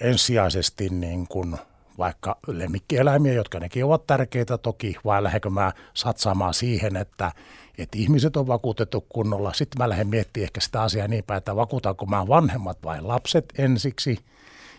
ensisijaisesti 0.00 0.88
niin 0.88 1.28
kuin 1.28 1.56
vaikka 1.98 2.38
lemmikkieläimiä, 2.46 3.32
jotka 3.32 3.60
nekin 3.60 3.84
ovat 3.84 4.06
tärkeitä 4.06 4.58
toki, 4.58 4.96
vai 5.04 5.22
lähdenkö 5.22 5.50
mä 5.50 5.72
satsaamaan 5.94 6.54
siihen, 6.54 6.96
että, 6.96 7.32
että 7.78 7.98
ihmiset 7.98 8.36
on 8.36 8.46
vakuutettu 8.46 9.06
kunnolla. 9.08 9.52
Sitten 9.52 9.82
mä 9.82 9.88
lähden 9.88 10.08
miettimään 10.08 10.44
ehkä 10.44 10.60
sitä 10.60 10.82
asiaa 10.82 11.08
niin 11.08 11.24
päin, 11.24 11.38
että 11.38 11.56
vakuutanko 11.56 12.06
mä 12.06 12.28
vanhemmat 12.28 12.78
vai 12.84 13.02
lapset 13.02 13.52
ensiksi, 13.58 14.18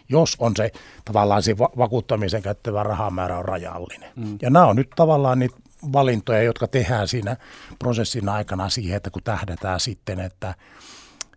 jos 0.09 0.35
on 0.39 0.53
se 0.55 0.71
tavallaan 1.05 1.43
se 1.43 1.57
vakuuttamisen 1.57 2.41
käyttävä 2.41 2.83
rahamäärä 2.83 3.37
on 3.37 3.45
rajallinen. 3.45 4.11
Mm. 4.15 4.37
Ja 4.41 4.49
nämä 4.49 4.65
on 4.65 4.75
nyt 4.75 4.89
tavallaan 4.95 5.39
niitä 5.39 5.57
valintoja, 5.93 6.41
jotka 6.41 6.67
tehdään 6.67 7.07
siinä 7.07 7.37
prosessin 7.79 8.29
aikana 8.29 8.69
siihen, 8.69 8.97
että 8.97 9.09
kun 9.09 9.23
tähdätään 9.23 9.79
sitten, 9.79 10.19
että, 10.19 10.55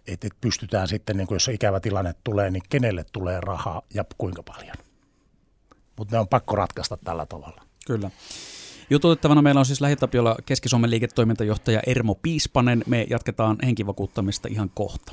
että 0.07 0.29
pystytään 0.41 0.89
sitten, 0.89 1.17
niin 1.17 1.27
kuin 1.27 1.37
jos 1.37 1.49
ikävä 1.49 1.81
tilanne 1.81 2.15
tulee, 2.25 2.51
niin 2.51 2.63
kenelle 2.69 3.05
tulee 3.13 3.41
rahaa 3.41 3.83
ja 3.95 4.05
kuinka 4.19 4.43
paljon 4.43 4.77
mutta 6.00 6.16
ne 6.16 6.21
on 6.21 6.28
pakko 6.28 6.57
ratkaista 6.57 6.99
tällä 7.04 7.26
tavalla. 7.26 7.62
Kyllä. 7.87 8.11
Jututettavana 8.90 9.42
meillä 9.42 9.59
on 9.59 9.66
siis 9.66 9.80
Lähitapiolla 9.80 10.37
Keski-Suomen 10.47 10.90
liiketoimintajohtaja 10.90 11.80
Ermo 11.87 12.14
Piispanen. 12.14 12.85
Me 12.87 13.07
jatketaan 13.11 13.57
henkivakuuttamista 13.64 14.49
ihan 14.50 14.71
kohta. 14.75 15.12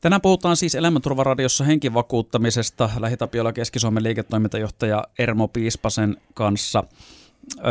Tänään 0.00 0.22
puhutaan 0.22 0.56
siis 0.56 0.74
Elämänturvaradiossa 0.74 1.64
henkivakuuttamisesta 1.64 2.90
Lähitapiolla 3.00 3.52
Keski-Suomen 3.52 4.02
liiketoimintajohtaja 4.02 5.04
Ermo 5.18 5.48
Piispasen 5.48 6.16
kanssa. 6.34 6.84
Öö, 7.58 7.64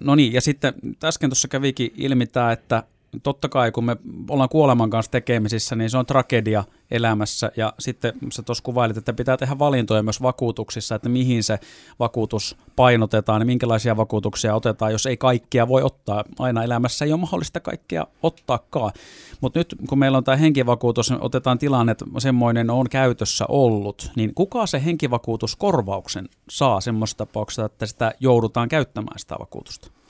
no 0.00 0.14
niin, 0.14 0.32
ja 0.32 0.40
sitten 0.40 0.74
äsken 1.04 1.30
tuossa 1.30 1.48
kävikin 1.48 1.92
ilmi 1.96 2.26
tämä, 2.26 2.52
että 2.52 2.82
totta 3.22 3.48
kai 3.48 3.72
kun 3.72 3.84
me 3.84 3.96
ollaan 4.30 4.48
kuoleman 4.48 4.90
kanssa 4.90 5.10
tekemisissä, 5.10 5.76
niin 5.76 5.90
se 5.90 5.98
on 5.98 6.06
tragedia 6.06 6.64
elämässä. 6.90 7.52
Ja 7.56 7.72
sitten 7.78 8.12
sä 8.32 8.42
tuossa 8.42 8.64
kuvailit, 8.64 8.96
että 8.96 9.12
pitää 9.12 9.36
tehdä 9.36 9.58
valintoja 9.58 10.02
myös 10.02 10.22
vakuutuksissa, 10.22 10.94
että 10.94 11.08
mihin 11.08 11.44
se 11.44 11.58
vakuutus 11.98 12.56
painotetaan 12.76 13.42
ja 13.42 13.46
minkälaisia 13.46 13.96
vakuutuksia 13.96 14.54
otetaan, 14.54 14.92
jos 14.92 15.06
ei 15.06 15.16
kaikkia 15.16 15.68
voi 15.68 15.82
ottaa. 15.82 16.24
Aina 16.38 16.64
elämässä 16.64 17.04
ei 17.04 17.12
ole 17.12 17.20
mahdollista 17.20 17.60
kaikkea 17.60 18.06
ottaakaan. 18.22 18.92
Mutta 19.40 19.58
nyt 19.60 19.74
kun 19.88 19.98
meillä 19.98 20.18
on 20.18 20.24
tämä 20.24 20.36
henkivakuutus, 20.36 21.10
niin 21.10 21.22
otetaan 21.22 21.58
tilanne, 21.58 21.92
että 21.92 22.04
semmoinen 22.18 22.70
on 22.70 22.88
käytössä 22.88 23.44
ollut, 23.48 24.10
niin 24.16 24.34
kuka 24.34 24.66
se 24.66 24.84
henkivakuutuskorvauksen 24.84 26.28
saa 26.50 26.80
semmoisessa 26.80 27.18
tapauksessa, 27.18 27.64
että 27.64 27.86
sitä 27.86 28.12
joudutaan 28.20 28.68
käyttämään 28.68 29.18
sitä 29.18 29.36
vakuutusta? 29.40 30.01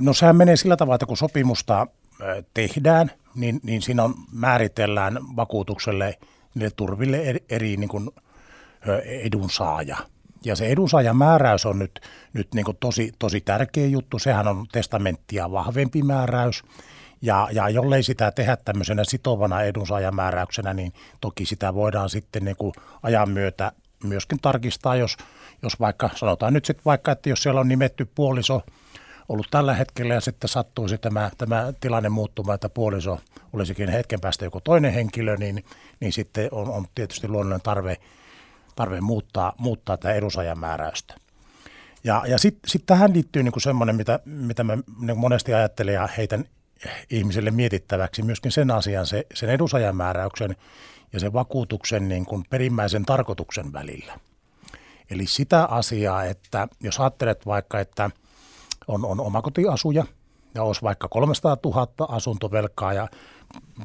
No 0.00 0.12
sehän 0.12 0.36
menee 0.36 0.56
sillä 0.56 0.76
tavalla, 0.76 0.94
että 0.94 1.06
kun 1.06 1.16
sopimusta 1.16 1.86
tehdään, 2.54 3.10
niin, 3.34 3.60
niin 3.62 3.82
siinä 3.82 4.04
on, 4.04 4.14
määritellään 4.32 5.18
vakuutukselle 5.36 6.18
niille 6.54 6.70
turville 6.76 7.16
eri, 7.16 7.44
eri 7.48 7.76
niin 7.76 7.88
kuin 7.88 8.10
edunsaaja. 9.04 9.96
Ja 10.44 10.56
se 10.56 10.66
edunsaajan 10.66 11.16
määräys 11.16 11.66
on 11.66 11.78
nyt, 11.78 12.00
nyt 12.32 12.54
niin 12.54 12.64
kuin 12.64 12.76
tosi, 12.80 13.12
tosi 13.18 13.40
tärkeä 13.40 13.86
juttu. 13.86 14.18
Sehän 14.18 14.48
on 14.48 14.66
testamenttia 14.72 15.50
vahvempi 15.50 16.02
määräys. 16.02 16.62
Ja, 17.22 17.48
ja 17.52 17.68
jollei 17.68 18.02
sitä 18.02 18.30
tehdä 18.30 18.56
tämmöisenä 18.56 19.04
sitovana 19.04 19.62
edunsaajamääräyksenä, 19.62 20.74
niin 20.74 20.92
toki 21.20 21.46
sitä 21.46 21.74
voidaan 21.74 22.10
sitten 22.10 22.44
niin 22.44 22.56
kuin 22.56 22.72
ajan 23.02 23.30
myötä 23.30 23.72
myöskin 24.04 24.38
tarkistaa, 24.42 24.96
jos, 24.96 25.16
jos 25.62 25.80
vaikka, 25.80 26.10
sanotaan 26.14 26.52
nyt 26.52 26.64
sitten 26.64 26.84
vaikka, 26.84 27.12
että 27.12 27.28
jos 27.28 27.42
siellä 27.42 27.60
on 27.60 27.68
nimetty 27.68 28.10
puoliso– 28.14 28.62
ollut 29.28 29.46
tällä 29.50 29.74
hetkellä 29.74 30.14
ja 30.14 30.20
sitten 30.20 30.48
sattuisi 30.48 30.98
tämä, 30.98 31.30
tämä 31.38 31.72
tilanne 31.80 32.08
muuttumaan, 32.08 32.54
että 32.54 32.68
puoliso 32.68 33.20
olisikin 33.52 33.88
hetken 33.88 34.20
päästä 34.20 34.44
joku 34.44 34.60
toinen 34.60 34.92
henkilö, 34.92 35.36
niin, 35.36 35.64
niin 36.00 36.12
sitten 36.12 36.48
on, 36.52 36.68
on 36.68 36.86
tietysti 36.94 37.28
luonnollinen 37.28 37.62
tarve, 37.62 37.96
tarve 38.76 39.00
muuttaa, 39.00 39.52
muuttaa 39.58 39.96
tätä 39.96 40.14
edusajan 40.14 40.58
määräystä. 40.58 41.14
Ja, 42.04 42.22
ja 42.28 42.38
sitten 42.38 42.70
sit 42.70 42.82
tähän 42.86 43.12
liittyy 43.12 43.42
niin 43.42 43.60
semmoinen, 43.60 43.96
mitä, 43.96 44.20
mitä 44.24 44.64
mä 44.64 44.78
niin 45.00 45.18
monesti 45.18 45.54
ajattelen 45.54 45.94
ja 45.94 46.08
heitän 46.16 46.44
ihmisille 47.10 47.50
mietittäväksi 47.50 48.22
myöskin 48.22 48.52
sen 48.52 48.70
asian, 48.70 49.06
se, 49.06 49.26
sen 49.34 49.50
edusajan 49.50 49.96
määräyksen 49.96 50.56
ja 51.12 51.20
sen 51.20 51.32
vakuutuksen 51.32 52.08
niin 52.08 52.26
kuin 52.26 52.44
perimmäisen 52.50 53.04
tarkoituksen 53.04 53.72
välillä. 53.72 54.18
Eli 55.10 55.26
sitä 55.26 55.64
asiaa, 55.64 56.24
että 56.24 56.68
jos 56.80 57.00
ajattelet 57.00 57.46
vaikka, 57.46 57.80
että– 57.80 58.10
on, 58.88 59.04
on 59.04 59.20
omakotiasuja 59.20 60.04
ja 60.54 60.62
olisi 60.62 60.82
vaikka 60.82 61.08
300 61.08 61.56
000 61.64 61.88
asuntovelkaa 62.08 62.92
ja 62.92 63.08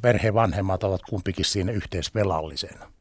perhevanhemmat 0.01 0.84
ovat 0.84 1.01
kumpikin 1.10 1.46
siinä 1.46 1.72
yhteisvelallisena. 1.72 2.91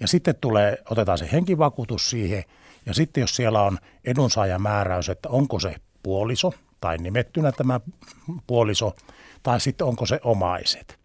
Ja 0.00 0.08
sitten 0.08 0.34
tulee, 0.40 0.78
otetaan 0.90 1.18
se 1.18 1.28
henkivakuutus 1.32 2.10
siihen 2.10 2.44
ja 2.86 2.94
sitten 2.94 3.20
jos 3.20 3.36
siellä 3.36 3.62
on 3.62 3.78
edunsaajamääräys, 4.04 5.08
että 5.08 5.28
onko 5.28 5.60
se 5.60 5.74
puoliso 6.02 6.52
tai 6.80 6.98
nimettynä 6.98 7.52
tämä 7.52 7.80
puoliso 8.46 8.94
tai 9.42 9.60
sitten 9.60 9.86
onko 9.86 10.06
se 10.06 10.20
omaiset, 10.24 10.98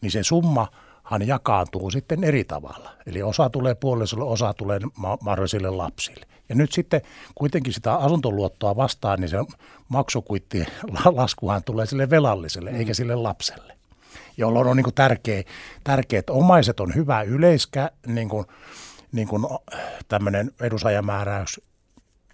niin 0.00 0.10
se 0.10 0.22
summa– 0.22 0.68
hän 1.04 1.26
jakaantuu 1.26 1.90
sitten 1.90 2.24
eri 2.24 2.44
tavalla. 2.44 2.90
Eli 3.06 3.22
osa 3.22 3.50
tulee 3.50 3.74
puolisolle, 3.74 4.24
osa 4.24 4.54
tulee 4.54 4.80
mahdollisille 5.20 5.70
lapsille. 5.70 6.26
Ja 6.48 6.54
nyt 6.54 6.72
sitten 6.72 7.02
kuitenkin 7.34 7.72
sitä 7.72 7.94
asuntoluottoa 7.94 8.76
vastaan, 8.76 9.20
niin 9.20 9.28
se 9.28 9.36
maksukuitti 9.88 10.66
laskuhan 11.04 11.64
tulee 11.64 11.86
sille 11.86 12.10
velalliselle, 12.10 12.70
mm. 12.70 12.76
eikä 12.76 12.94
sille 12.94 13.14
lapselle. 13.14 13.74
Jolloin 14.36 14.66
on 14.66 14.76
niin 14.76 14.84
kuin 14.84 14.94
tärkeä, 14.94 15.42
tärkeä, 15.84 16.18
että 16.18 16.32
omaiset 16.32 16.80
on 16.80 16.94
hyvä 16.94 17.22
yleiskä, 17.22 17.90
niin 18.06 18.28
kuin, 18.28 18.46
niin 19.12 19.28
kuin 19.28 19.46
tämmöinen 20.08 20.50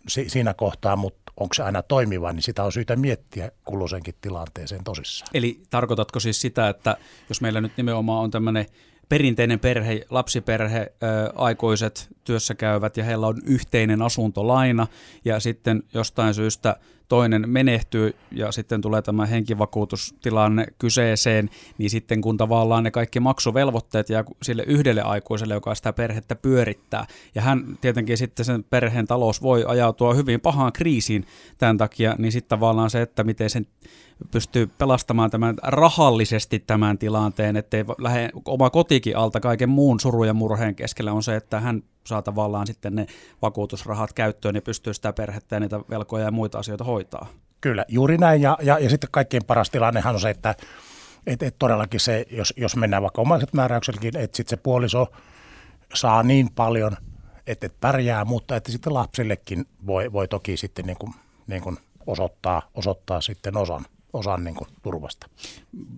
edusajamääräys 0.02 0.32
siinä 0.32 0.54
kohtaa, 0.54 0.96
mutta 0.96 1.32
onko 1.36 1.54
se 1.54 1.62
aina 1.62 1.82
toimiva, 1.82 2.32
niin 2.32 2.42
sitä 2.42 2.64
on 2.64 2.72
syytä 2.72 2.96
miettiä 2.96 3.50
kulloisenkin 3.64 4.14
tilanteeseen 4.20 4.84
tosissaan. 4.84 5.30
Eli 5.34 5.62
tarkoitatko 5.70 6.20
siis 6.20 6.40
sitä, 6.40 6.68
että 6.68 6.96
jos 7.28 7.40
meillä 7.40 7.60
nyt 7.60 7.72
nimenomaan 7.76 8.24
on 8.24 8.30
tämmöinen 8.30 8.66
perinteinen 9.08 9.60
perhe, 9.60 10.06
lapsiperhe, 10.10 10.78
ää, 10.78 11.30
aikuiset 11.34 12.08
työssä 12.24 12.54
käyvät 12.54 12.96
ja 12.96 13.04
heillä 13.04 13.26
on 13.26 13.42
yhteinen 13.44 14.02
asuntolaina 14.02 14.86
ja 15.24 15.40
sitten 15.40 15.82
jostain 15.94 16.34
syystä 16.34 16.76
toinen 17.10 17.44
menehtyy 17.46 18.14
ja 18.32 18.52
sitten 18.52 18.80
tulee 18.80 19.02
tämä 19.02 19.26
henkivakuutustilanne 19.26 20.66
kyseeseen, 20.78 21.50
niin 21.78 21.90
sitten 21.90 22.20
kun 22.20 22.36
tavallaan 22.36 22.84
ne 22.84 22.90
kaikki 22.90 23.20
maksuvelvoitteet 23.20 24.10
jää 24.10 24.24
sille 24.42 24.62
yhdelle 24.66 25.02
aikuiselle, 25.02 25.54
joka 25.54 25.74
sitä 25.74 25.92
perhettä 25.92 26.34
pyörittää, 26.34 27.06
ja 27.34 27.42
hän 27.42 27.78
tietenkin 27.80 28.18
sitten 28.18 28.44
sen 28.44 28.64
perheen 28.64 29.06
talous 29.06 29.42
voi 29.42 29.64
ajautua 29.68 30.14
hyvin 30.14 30.40
pahaan 30.40 30.72
kriisiin 30.72 31.26
tämän 31.58 31.78
takia, 31.78 32.14
niin 32.18 32.32
sitten 32.32 32.48
tavallaan 32.48 32.90
se, 32.90 33.02
että 33.02 33.24
miten 33.24 33.50
sen 33.50 33.66
pystyy 34.30 34.66
pelastamaan 34.66 35.30
tämän 35.30 35.54
rahallisesti 35.62 36.58
tämän 36.58 36.98
tilanteen, 36.98 37.56
ettei 37.56 37.84
lähde 37.98 38.30
oma 38.44 38.70
kotikin 38.70 39.16
alta 39.16 39.40
kaiken 39.40 39.68
muun 39.68 40.00
surun 40.00 40.26
ja 40.26 40.34
murheen 40.34 40.74
keskellä, 40.74 41.12
on 41.12 41.22
se, 41.22 41.36
että 41.36 41.60
hän 41.60 41.82
saa 42.06 42.22
tavallaan 42.22 42.66
sitten 42.66 42.94
ne 42.94 43.06
vakuutusrahat 43.42 44.12
käyttöön 44.12 44.54
ja 44.54 44.62
pystyy 44.62 44.94
sitä 44.94 45.12
perhettä 45.12 45.56
ja 45.56 45.60
niitä 45.60 45.80
velkoja 45.90 46.24
ja 46.24 46.30
muita 46.30 46.58
asioita 46.58 46.84
hoitaa. 46.84 47.26
Kyllä, 47.60 47.84
juuri 47.88 48.18
näin. 48.18 48.42
Ja, 48.42 48.58
ja, 48.62 48.78
ja 48.78 48.90
sitten 48.90 49.10
kaikkein 49.12 49.44
paras 49.44 49.70
tilannehan 49.70 50.14
on 50.14 50.20
se, 50.20 50.30
että 50.30 50.54
et, 51.26 51.42
et 51.42 51.56
todellakin 51.58 52.00
se, 52.00 52.26
jos, 52.30 52.54
jos 52.56 52.76
mennään 52.76 53.02
vaikka 53.02 53.22
omaiset 53.22 53.52
määräykselläkin, 53.52 54.16
että 54.16 54.36
sitten 54.36 54.58
se 54.58 54.62
puoliso 54.62 55.06
saa 55.94 56.22
niin 56.22 56.50
paljon, 56.54 56.96
että 57.46 57.66
et 57.66 57.80
pärjää, 57.80 58.24
mutta 58.24 58.56
että 58.56 58.72
sitten 58.72 58.94
lapsillekin 58.94 59.64
voi, 59.86 60.12
voi 60.12 60.28
toki 60.28 60.56
sitten 60.56 60.86
niin 60.86 60.96
kuin, 60.96 61.14
niin 61.46 61.62
kuin 61.62 61.76
osoittaa, 62.06 62.62
osoittaa 62.74 63.20
sitten 63.20 63.56
osan 63.56 63.84
osan 64.12 64.44
niin 64.44 64.54
kuin, 64.54 64.68
turvasta. 64.82 65.26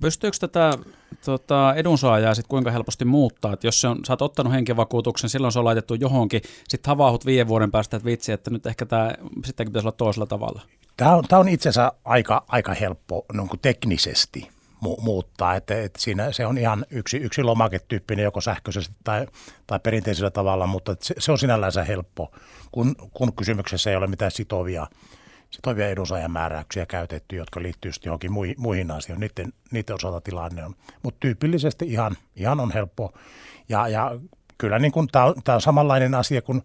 Pystyykö 0.00 0.36
tätä 0.40 0.78
tota, 1.24 1.74
edunsaajaa 1.74 2.34
sitten 2.34 2.48
kuinka 2.48 2.70
helposti 2.70 3.04
muuttaa? 3.04 3.52
Et 3.52 3.64
jos 3.64 3.80
se 3.80 3.88
on, 3.88 4.00
sä 4.06 4.12
oot 4.12 4.22
ottanut 4.22 4.52
henkivakuutuksen, 4.52 5.30
silloin 5.30 5.52
se 5.52 5.58
on 5.58 5.64
laitettu 5.64 5.94
johonkin, 5.94 6.42
sitten 6.68 6.90
havaahut 6.90 7.26
viiden 7.26 7.48
vuoden 7.48 7.70
päästä, 7.70 7.96
että 7.96 8.06
vitsi, 8.06 8.32
että 8.32 8.50
nyt 8.50 8.66
ehkä 8.66 8.86
tämä 8.86 9.12
sittenkin 9.44 9.72
pitäisi 9.72 9.86
olla 9.86 9.96
toisella 9.96 10.26
tavalla. 10.26 10.62
Tämä 10.96 11.16
on, 11.16 11.24
tämä 11.28 11.40
on 11.40 11.48
itse 11.48 11.68
asiassa 11.68 11.92
aika, 12.04 12.44
aika 12.48 12.74
helppo 12.74 13.24
niin 13.32 13.48
kuin 13.48 13.60
teknisesti 13.60 14.48
mu- 14.84 15.00
muuttaa. 15.00 15.54
Että, 15.54 15.82
että 15.82 16.00
siinä 16.00 16.32
se 16.32 16.46
on 16.46 16.58
ihan 16.58 16.86
yksi, 16.90 17.16
yksi 17.16 17.42
lomaketyyppinen 17.42 18.22
joko 18.22 18.40
sähköisesti 18.40 18.94
tai, 19.04 19.26
tai 19.66 19.80
perinteisellä 19.80 20.30
tavalla, 20.30 20.66
mutta 20.66 20.96
se, 21.00 21.14
se 21.18 21.32
on 21.32 21.38
sinällänsä 21.38 21.84
helppo, 21.84 22.32
kun, 22.72 22.94
kun 23.12 23.32
kysymyksessä 23.32 23.90
ei 23.90 23.96
ole 23.96 24.06
mitään 24.06 24.30
sitovia 24.30 24.86
sitovia 25.52 25.88
edunsaajamääräyksiä 25.88 26.86
käytetty, 26.86 27.36
jotka 27.36 27.62
liittyy 27.62 27.92
johonkin 28.04 28.32
muihin, 28.32 28.54
muihin 28.58 28.90
asioihin. 28.90 29.20
Niiden, 29.20 29.52
niiden 29.70 29.94
osalta 29.94 30.20
tilanne 30.20 30.64
on. 30.64 30.74
Mutta 31.02 31.20
tyypillisesti 31.20 31.84
ihan, 31.84 32.16
ihan 32.36 32.60
on 32.60 32.72
helppo. 32.72 33.12
Ja, 33.68 33.88
ja 33.88 34.18
kyllä 34.58 34.78
niin 34.78 34.92
tämä 35.12 35.24
on, 35.24 35.60
samanlainen 35.60 36.14
asia, 36.14 36.42
kun 36.42 36.62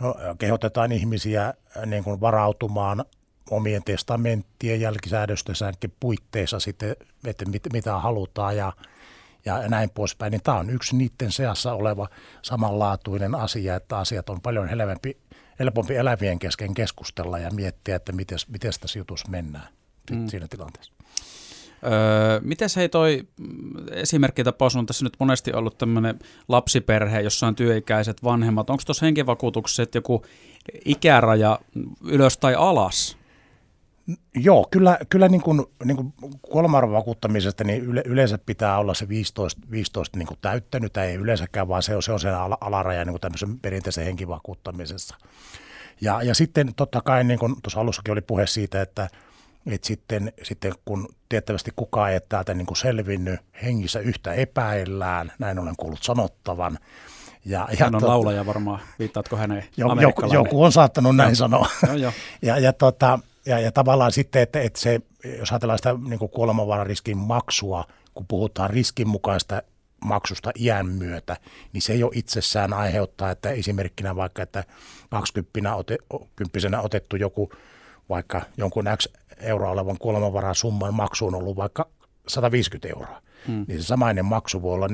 no, 0.00 0.14
kehotetaan 0.38 0.92
ihmisiä 0.92 1.46
äh, 1.46 1.86
niin 1.86 2.04
kuin 2.04 2.20
varautumaan 2.20 3.04
omien 3.50 3.84
testamenttien 3.84 4.80
jälkisäädöstössäkin 4.80 5.94
puitteissa 6.00 6.60
sitten, 6.60 6.96
että 7.26 7.44
mit, 7.44 7.62
mitä 7.72 7.98
halutaan 7.98 8.56
ja, 8.56 8.72
ja 9.44 9.68
näin 9.68 9.90
poispäin, 9.90 10.30
niin 10.30 10.42
tämä 10.42 10.58
on 10.58 10.70
yksi 10.70 10.96
niiden 10.96 11.32
seassa 11.32 11.74
oleva 11.74 12.08
samanlaatuinen 12.42 13.34
asia, 13.34 13.76
että 13.76 13.98
asiat 13.98 14.30
on 14.30 14.40
paljon 14.40 14.68
helpompi 14.68 15.16
helpompi 15.58 15.96
elävien 15.96 16.38
kesken 16.38 16.74
keskustella 16.74 17.38
ja 17.38 17.50
miettiä, 17.50 17.96
että 17.96 18.12
miten, 18.12 18.38
tässä 18.80 18.98
jutussa 18.98 19.28
mennään 19.28 19.68
mm. 20.10 20.28
siinä 20.28 20.48
tilanteessa. 20.48 20.92
Öö, 21.84 22.40
miten 22.40 22.68
se 22.68 22.88
toi 22.88 23.28
esimerkkitapaus 23.90 24.76
on 24.76 24.86
tässä 24.86 25.04
nyt 25.04 25.16
monesti 25.18 25.52
ollut 25.52 25.78
tämmöinen 25.78 26.18
lapsiperhe, 26.48 27.20
jossa 27.20 27.46
on 27.46 27.54
työikäiset 27.54 28.24
vanhemmat. 28.24 28.70
Onko 28.70 28.82
tuossa 28.86 29.06
henkivakuutuksessa 29.06 29.84
joku 29.94 30.24
ikäraja 30.84 31.58
ylös 32.04 32.38
tai 32.38 32.54
alas? 32.54 33.16
Joo, 34.34 34.68
kyllä, 34.70 34.98
kyllä 35.08 35.28
niin 35.28 35.40
kuin, 35.40 35.62
niin 35.84 35.96
kuin 35.96 36.14
kuolemanvakuuttamisesta 36.42 37.64
niin 37.64 37.82
yle, 37.82 38.02
yleensä 38.06 38.38
pitää 38.46 38.78
olla 38.78 38.94
se 38.94 39.08
15, 39.08 39.60
15 39.70 40.18
niin 40.18 40.26
kuin 40.26 40.38
täyttänyt, 40.40 40.92
tai 40.92 41.06
ei 41.06 41.14
yleensäkään, 41.14 41.68
vaan 41.68 41.82
se 41.82 41.96
on 41.96 42.02
se, 42.02 42.12
on 42.12 42.20
se 42.20 42.30
alaraja 42.60 43.04
niin 43.04 43.12
kuin 43.12 43.20
tämmöisen 43.20 43.58
perinteisen 43.58 44.04
henkivakuuttamisessa. 44.04 45.16
Ja, 46.00 46.22
ja 46.22 46.34
sitten 46.34 46.74
totta 46.76 47.00
kai, 47.00 47.24
niin 47.24 47.38
kuin 47.38 47.54
tuossa 47.62 47.80
alussakin 47.80 48.12
oli 48.12 48.20
puhe 48.20 48.46
siitä, 48.46 48.82
että, 48.82 49.08
että 49.66 49.86
sitten, 49.86 50.32
sitten 50.42 50.72
kun 50.84 51.08
tiettävästi 51.28 51.70
kukaan 51.76 52.12
ei 52.12 52.20
täältä 52.28 52.54
niin 52.54 52.66
kuin 52.66 52.76
selvinnyt, 52.76 53.40
hengissä 53.62 54.00
yhtä 54.00 54.32
epäillään, 54.32 55.32
näin 55.38 55.58
olen 55.58 55.76
kuullut 55.76 56.02
sanottavan, 56.02 56.78
ja, 57.44 57.68
ja 57.70 57.84
Hän 57.84 57.94
on 57.94 58.00
tot, 58.00 58.08
laulaja 58.08 58.46
varmaan, 58.46 58.80
viittaatko 58.98 59.36
häneen 59.36 59.64
joku, 59.76 60.32
joku 60.32 60.64
on 60.64 60.72
saattanut 60.72 61.16
näin 61.16 61.30
no. 61.30 61.34
sanoa. 61.34 61.68
No, 61.86 61.94
jo. 61.94 62.12
ja, 62.42 62.58
ja 62.58 62.72
tota, 62.72 63.18
Ja, 63.46 63.60
ja 63.60 63.72
tavallaan 63.72 64.12
sitten, 64.12 64.42
että, 64.42 64.60
että 64.60 64.80
se, 64.80 65.00
jos 65.38 65.52
ajatellaan 65.52 65.78
sitä 65.78 65.96
niin 66.08 66.30
kuolemanvarariskin 66.30 67.18
maksua, 67.18 67.84
kun 68.14 68.26
puhutaan 68.26 68.70
riskin 68.70 69.08
mukaista 69.08 69.62
maksusta 70.04 70.50
iän 70.58 70.86
myötä, 70.86 71.36
niin 71.72 71.82
se 71.82 71.94
jo 71.94 72.10
itsessään 72.14 72.72
aiheuttaa, 72.72 73.30
että 73.30 73.50
esimerkkinä 73.50 74.16
vaikka, 74.16 74.42
että 74.42 74.64
20 75.10 75.74
ote, 75.74 75.98
otettu 76.82 77.16
joku 77.16 77.50
vaikka 78.08 78.42
jonkun 78.56 78.84
X 78.96 79.08
euroa 79.40 79.70
olevan 79.70 79.98
kuolemanvarasumman 79.98 80.94
maksu 80.94 81.26
on 81.26 81.34
ollut 81.34 81.56
vaikka 81.56 81.88
150 82.28 82.88
euroa, 82.88 83.22
hmm. 83.46 83.64
niin 83.68 83.82
se 83.82 83.86
samainen 83.86 84.24
maksu 84.24 84.62
voi 84.62 84.74
olla 84.74 84.86
4,5 84.86 84.92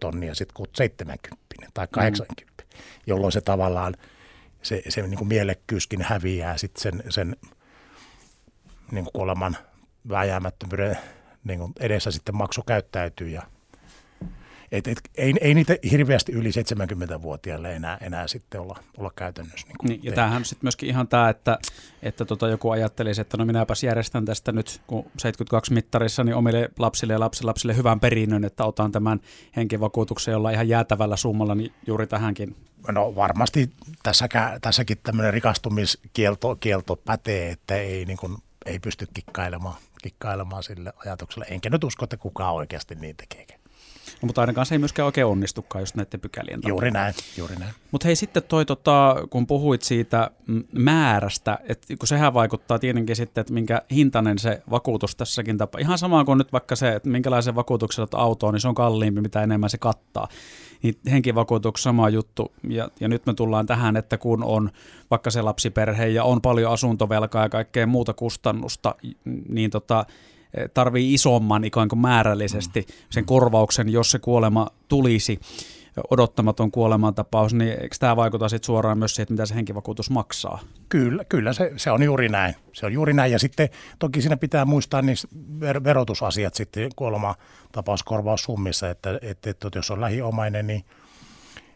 tonnia 0.00 0.34
sitten 0.34 0.54
kuin 0.54 0.70
70 0.76 1.26
tai 1.74 1.88
80, 1.90 2.42
hmm. 2.58 2.82
jolloin 3.06 3.32
se 3.32 3.40
tavallaan 3.40 3.94
se, 4.62 4.82
se 4.88 5.02
niin 5.02 5.18
kuin 5.18 5.28
mielekkyyskin 5.28 6.02
häviää 6.02 6.58
sitten 6.58 6.82
sen, 6.82 7.02
sen 7.08 7.36
niin 8.92 9.04
kuin 9.04 9.12
kuoleman 9.12 9.56
vääjäämättömyyden 10.08 10.98
niin 11.44 11.58
kuin 11.58 11.72
edessä 11.80 12.10
sitten 12.10 12.36
maksu 12.36 12.62
käyttäytyy 12.62 13.28
ja 13.28 13.42
et, 14.72 14.88
et, 14.88 15.00
ei, 15.14 15.34
ei 15.40 15.54
niitä 15.54 15.76
hirveästi 15.90 16.32
yli 16.32 16.50
70-vuotiaille 16.50 17.76
enää, 17.76 17.98
enää 18.00 18.28
sitten 18.28 18.60
olla, 18.60 18.78
olla 18.96 19.10
käytännössä. 19.16 19.66
Niin 19.66 19.76
niin, 19.88 20.00
ja 20.02 20.12
tämähän 20.12 20.36
on 20.36 20.44
sitten 20.44 20.64
myöskin 20.64 20.88
ihan 20.88 21.08
tämä, 21.08 21.28
että, 21.28 21.58
että 22.02 22.24
tota 22.24 22.48
joku 22.48 22.70
ajattelisi, 22.70 23.20
että 23.20 23.36
no 23.36 23.44
minäpäs 23.44 23.84
järjestän 23.84 24.24
tästä 24.24 24.52
nyt, 24.52 24.80
kun 24.86 25.02
72 25.04 25.72
mittarissa, 25.72 26.24
niin 26.24 26.34
omille 26.34 26.70
lapsille 26.78 27.12
ja 27.12 27.20
lapsille 27.20 27.76
hyvän 27.76 28.00
perinnön, 28.00 28.44
että 28.44 28.64
otan 28.64 28.92
tämän 28.92 29.20
henkivakuutuksen, 29.56 30.32
jolla 30.32 30.50
ihan 30.50 30.68
jäätävällä 30.68 31.16
summalla 31.16 31.54
niin 31.54 31.72
juuri 31.86 32.06
tähänkin. 32.06 32.56
No 32.92 33.14
varmasti 33.14 33.70
tässäkään, 34.02 34.60
tässäkin 34.60 34.98
tämmöinen 35.02 35.32
rikastumiskielto 35.32 36.56
kielto 36.56 36.96
pätee, 36.96 37.50
että 37.50 37.76
ei, 37.76 38.04
niin 38.04 38.18
kuin, 38.18 38.36
ei 38.68 38.78
pysty 38.78 39.06
kikkailemaan, 39.14 39.76
kikkailemaan 40.02 40.62
sille 40.62 40.92
ajatukselle. 40.96 41.46
Enkä 41.50 41.70
nyt 41.70 41.84
usko, 41.84 42.04
että 42.04 42.16
kukaan 42.16 42.54
oikeasti 42.54 42.94
niin 42.94 43.16
tekee. 43.16 43.46
No, 44.22 44.26
mutta 44.26 44.40
ainakaan 44.40 44.66
se 44.66 44.74
ei 44.74 44.78
myöskään 44.78 45.06
oikein 45.06 45.26
onnistukaan 45.26 45.82
just 45.82 45.94
näiden 45.94 46.20
pykälien 46.20 46.60
takia. 46.60 46.68
Juuri 46.68 46.90
näin, 46.90 47.14
juuri 47.36 47.56
näin. 47.56 47.74
Mutta 47.90 48.08
hei 48.08 48.16
sitten 48.16 48.42
toi, 48.42 48.66
tota, 48.66 49.16
kun 49.30 49.46
puhuit 49.46 49.82
siitä 49.82 50.30
määrästä, 50.72 51.58
että 51.68 51.96
kun 51.98 52.08
sehän 52.08 52.34
vaikuttaa 52.34 52.78
tietenkin 52.78 53.16
sitten, 53.16 53.40
että 53.40 53.52
minkä 53.52 53.82
hintainen 53.90 54.38
se 54.38 54.62
vakuutus 54.70 55.16
tässäkin 55.16 55.58
tapa. 55.58 55.78
Ihan 55.78 55.98
sama 55.98 56.24
kuin 56.24 56.38
nyt 56.38 56.52
vaikka 56.52 56.76
se, 56.76 56.94
että 56.94 57.08
minkälaisen 57.08 57.54
vakuutuksen 57.54 58.06
autoon, 58.14 58.54
niin 58.54 58.60
se 58.60 58.68
on 58.68 58.74
kalliimpi, 58.74 59.20
mitä 59.20 59.42
enemmän 59.42 59.70
se 59.70 59.78
kattaa. 59.78 60.28
Niin 60.82 60.94
henkivakuutus 61.10 61.82
sama 61.82 62.08
juttu. 62.08 62.52
Ja, 62.68 62.88
ja 63.00 63.08
nyt 63.08 63.26
me 63.26 63.34
tullaan 63.34 63.66
tähän, 63.66 63.96
että 63.96 64.18
kun 64.18 64.44
on 64.44 64.70
vaikka 65.10 65.30
se 65.30 65.42
lapsiperhe 65.42 66.08
ja 66.08 66.24
on 66.24 66.42
paljon 66.42 66.72
asuntovelkaa 66.72 67.42
ja 67.42 67.48
kaikkea 67.48 67.86
muuta 67.86 68.14
kustannusta, 68.14 68.94
niin 69.48 69.70
tota, 69.70 70.06
tarvii 70.74 71.14
isomman 71.14 71.64
ikään 71.64 71.88
kuin 71.88 71.98
määrällisesti 71.98 72.86
sen 73.10 73.24
korvauksen, 73.24 73.88
jos 73.88 74.10
se 74.10 74.18
kuolema 74.18 74.66
tulisi 74.88 75.40
odottamaton 76.10 76.70
kuolemantapaus, 76.70 77.54
niin 77.54 77.70
eikö 77.70 77.96
tämä 77.98 78.16
vaikuta 78.16 78.48
sitten 78.48 78.66
suoraan 78.66 78.98
myös 78.98 79.14
siihen, 79.14 79.22
että 79.22 79.32
mitä 79.32 79.46
se 79.46 79.54
henkivakuutus 79.54 80.10
maksaa? 80.10 80.58
Kyllä, 80.88 81.24
kyllä 81.24 81.52
se, 81.52 81.72
se 81.76 81.90
on 81.90 82.02
juuri 82.02 82.28
näin. 82.28 82.54
Se 82.72 82.86
on 82.86 82.92
juuri 82.92 83.12
näin. 83.12 83.32
Ja 83.32 83.38
sitten 83.38 83.68
toki 83.98 84.20
siinä 84.20 84.36
pitää 84.36 84.64
muistaa 84.64 85.02
niin 85.02 85.16
ver- 85.58 85.84
verotusasiat 85.84 86.54
sitten 86.54 86.90
kuolemantapauskorvaussummissa, 86.96 88.90
että, 88.90 89.18
että, 89.22 89.50
että 89.50 89.68
jos 89.74 89.90
on 89.90 90.00
lähiomainen, 90.00 90.66
niin 90.66 90.84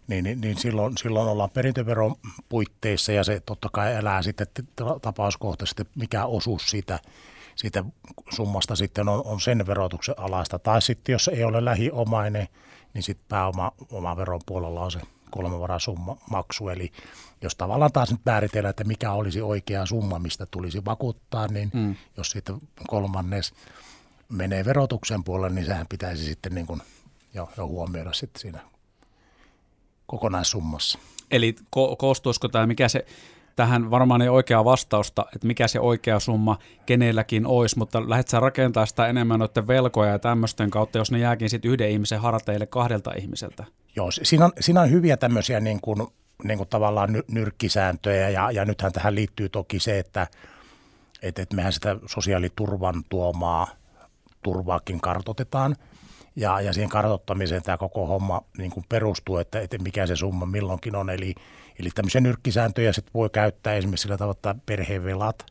niin, 0.06 0.24
niin, 0.24 0.40
niin 0.40 0.58
silloin, 0.58 0.96
silloin 0.98 1.28
ollaan 1.28 1.50
perintöveron 1.50 2.14
puitteissa 2.48 3.12
ja 3.12 3.24
se 3.24 3.40
totta 3.40 3.68
kai 3.72 3.94
elää 3.94 4.22
sitten 4.22 4.46
tapauskohtaisesti, 5.02 5.82
mikä 5.94 6.26
osuus 6.26 6.70
siitä 6.70 6.98
siitä 7.56 7.84
summasta 8.30 8.76
sitten 8.76 9.08
on, 9.08 9.22
on 9.26 9.40
sen 9.40 9.66
verotuksen 9.66 10.14
alaista. 10.18 10.58
Tai 10.58 10.82
sitten 10.82 11.12
jos 11.12 11.28
ei 11.28 11.44
ole 11.44 11.64
lähiomainen, 11.64 12.48
niin 12.94 13.02
sitten 13.02 13.26
pääoma 13.28 13.72
oma 13.90 14.16
veron 14.16 14.40
puolella 14.46 14.80
on 14.80 14.90
se 14.90 15.00
kolmevarasumma 15.30 16.16
maksu. 16.30 16.68
Eli 16.68 16.92
jos 17.42 17.54
tavallaan 17.54 17.92
taas 17.92 18.10
nyt 18.10 18.20
määritellään, 18.26 18.70
että 18.70 18.84
mikä 18.84 19.12
olisi 19.12 19.40
oikea 19.40 19.86
summa, 19.86 20.18
mistä 20.18 20.46
tulisi 20.46 20.84
vakuuttaa, 20.84 21.46
niin 21.46 21.70
mm. 21.74 21.96
jos 22.16 22.30
siitä 22.30 22.52
kolmannes 22.88 23.54
menee 24.28 24.64
verotuksen 24.64 25.24
puolelle, 25.24 25.54
niin 25.54 25.66
sehän 25.66 25.86
pitäisi 25.88 26.24
sitten 26.24 26.54
niin 26.54 26.66
kuin 26.66 26.82
jo, 27.34 27.48
jo 27.56 27.66
huomioida 27.66 28.12
sitten 28.12 28.40
siinä 28.40 28.60
kokonaissummassa. 30.06 30.98
Eli 31.30 31.54
ko- 31.60 31.96
koostuisiko 31.98 32.48
tämä, 32.48 32.66
mikä 32.66 32.88
se 32.88 33.06
tähän 33.56 33.90
varmaan 33.90 34.22
ei 34.22 34.28
oikea 34.28 34.64
vastausta, 34.64 35.26
että 35.34 35.46
mikä 35.46 35.68
se 35.68 35.80
oikea 35.80 36.20
summa 36.20 36.58
kenelläkin 36.86 37.46
olisi, 37.46 37.78
mutta 37.78 38.10
lähdet 38.10 38.28
sä 38.28 38.40
rakentaa 38.40 38.86
sitä 38.86 39.06
enemmän 39.06 39.38
noiden 39.38 39.66
velkoja 39.66 40.10
ja 40.10 40.18
tämmöisten 40.18 40.70
kautta, 40.70 40.98
jos 40.98 41.10
ne 41.10 41.18
jääkin 41.18 41.50
sitten 41.50 41.70
yhden 41.70 41.90
ihmisen 41.90 42.20
harteille 42.20 42.66
kahdelta 42.66 43.12
ihmiseltä? 43.18 43.64
Joo, 43.96 44.10
siinä 44.10 44.44
on, 44.44 44.52
siinä 44.60 44.80
on 44.80 44.90
hyviä 44.90 45.16
tämmöisiä 45.16 45.60
niin 45.60 45.80
kuin, 45.80 46.06
niin 46.44 46.58
kuin 46.58 46.68
tavallaan 46.68 47.22
nyrkkisääntöjä 47.28 48.28
ja, 48.28 48.50
ja 48.50 48.64
nythän 48.64 48.92
tähän 48.92 49.14
liittyy 49.14 49.48
toki 49.48 49.80
se, 49.80 49.98
että, 49.98 50.26
että, 51.22 51.42
että 51.42 51.56
mehän 51.56 51.72
sitä 51.72 51.96
sosiaaliturvan 52.06 53.04
tuomaa 53.08 53.66
turvaakin 54.42 55.00
kartotetaan– 55.00 55.76
ja, 56.36 56.60
ja 56.60 56.72
siihen 56.72 56.88
kartoittamiseen 56.88 57.62
tämä 57.62 57.78
koko 57.78 58.06
homma 58.06 58.42
niin 58.58 58.70
kuin 58.70 58.86
perustuu, 58.88 59.36
että, 59.36 59.60
että 59.60 59.78
mikä 59.78 60.06
se 60.06 60.16
summa 60.16 60.46
milloinkin 60.46 60.96
on. 60.96 61.10
Eli, 61.10 61.34
eli 61.78 61.88
tämmöisiä 61.94 62.20
nyrkkisääntöjä 62.20 62.92
sit 62.92 63.06
voi 63.14 63.30
käyttää 63.30 63.74
esimerkiksi 63.74 64.02
sillä 64.02 64.16
tavalla, 64.16 64.36
että 64.36 64.54
perheen 64.66 65.04
velat, 65.04 65.46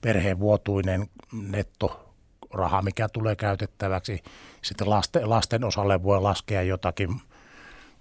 perheen 0.00 0.38
vuotuinen 0.38 1.06
nettoraha, 1.32 2.82
mikä 2.82 3.08
tulee 3.08 3.36
käytettäväksi. 3.36 4.22
Sitten 4.62 4.90
lasten, 4.90 5.30
lasten 5.30 5.64
osalle 5.64 6.02
voi 6.02 6.20
laskea 6.20 6.62
jotakin 6.62 7.20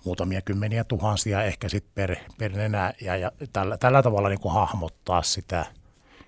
muutamia 0.05 0.41
kymmeniä 0.41 0.83
tuhansia 0.83 1.43
ehkä 1.43 1.69
sitten 1.69 1.91
per, 1.95 2.15
per 2.37 2.51
nenä 2.51 2.93
ja, 3.01 3.17
ja 3.17 3.31
tällä, 3.53 3.77
tällä 3.77 4.03
tavalla 4.03 4.29
niin 4.29 4.39
kuin 4.39 4.53
hahmottaa 4.53 5.23
sitä, 5.23 5.65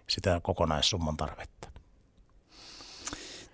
sitä 0.07 0.39
kokonaissumman 0.43 1.17
tarvetta. 1.17 1.56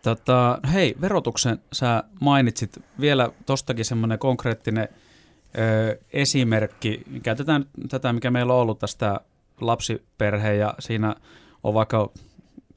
Tota, 0.04 0.60
hei, 0.74 0.96
verotuksen 1.02 1.60
sä 1.74 2.04
mainitsit 2.22 2.80
vielä 3.00 3.30
tostakin 3.46 3.86
semmoinen 3.86 4.20
konkreettinen 4.20 4.88
ö, 5.58 6.00
esimerkki. 6.14 7.04
Käytetään 7.24 7.66
tätä, 7.90 8.14
mikä 8.14 8.32
meillä 8.32 8.54
on 8.54 8.60
ollut 8.60 8.80
tästä 8.80 9.20
lapsiperhe 9.62 10.54
ja 10.54 10.74
siinä 10.80 11.16
on 11.64 11.74
vaikka 11.74 12.10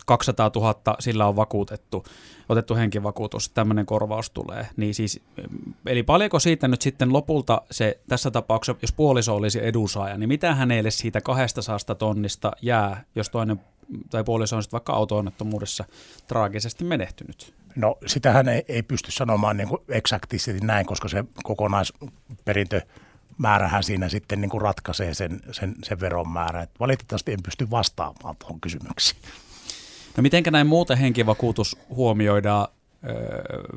200 0.07 0.51
000, 0.55 0.97
sillä 1.01 1.27
on 1.27 1.37
vakuutettu, 1.37 2.05
otettu 2.49 2.75
henkivakuutus, 2.75 3.49
tämmöinen 3.49 3.87
korvaus 3.87 4.31
tulee. 4.31 4.69
Niin 4.77 4.95
siis, 4.95 5.21
eli 5.87 6.03
paljonko 6.03 6.39
siitä 6.39 6.69
nyt 6.69 6.83
sitten 6.83 7.13
lopulta 7.13 7.63
se, 7.71 8.01
tässä 8.09 8.31
tapauksessa, 8.31 8.79
jos 8.83 8.93
puoliso 8.93 9.37
olisi 9.37 9.67
edunsaaja, 9.67 10.19
niin 10.19 10.29
mitä 10.29 10.55
hänelle 10.55 10.91
siitä 10.91 11.21
200 11.21 11.79
tonnista 11.99 12.53
jää, 12.63 13.05
jos 13.15 13.31
toinen 13.31 13.61
tai 14.11 14.25
puoliso 14.25 14.57
on 14.57 14.63
sitten 14.63 14.73
vaikka 14.73 14.93
auto-onnettomuudessa 14.93 15.85
traagisesti 16.27 16.85
menehtynyt? 16.85 17.55
No 17.77 17.99
sitähän 18.07 18.49
ei, 18.49 18.65
ei 18.69 18.83
pysty 18.83 19.11
sanomaan 19.11 19.57
niin 19.57 19.69
kuin 19.69 19.83
eksaktisti 19.89 20.61
näin, 20.61 20.87
koska 20.87 21.09
se 21.09 21.25
kokonaisperintö 21.43 22.81
määrähän 23.39 23.83
siinä 23.83 24.09
sitten 24.09 24.41
niin 24.41 24.51
kuin 24.51 24.63
ratkaisee 24.63 25.15
sen, 25.15 25.41
sen, 25.53 25.75
sen 25.85 26.01
veron 26.01 26.29
määrä. 26.29 26.63
Et 26.63 26.71
valitettavasti 26.81 27.33
en 27.33 27.43
pysty 27.43 27.71
vastaamaan 27.71 28.37
tuohon 28.37 28.61
kysymyksiin. 28.61 29.21
No 30.17 30.23
miten 30.23 30.45
näin 30.51 30.67
muuten 30.67 30.99
henkivakuutus 30.99 31.79
huomioidaan 31.89 32.69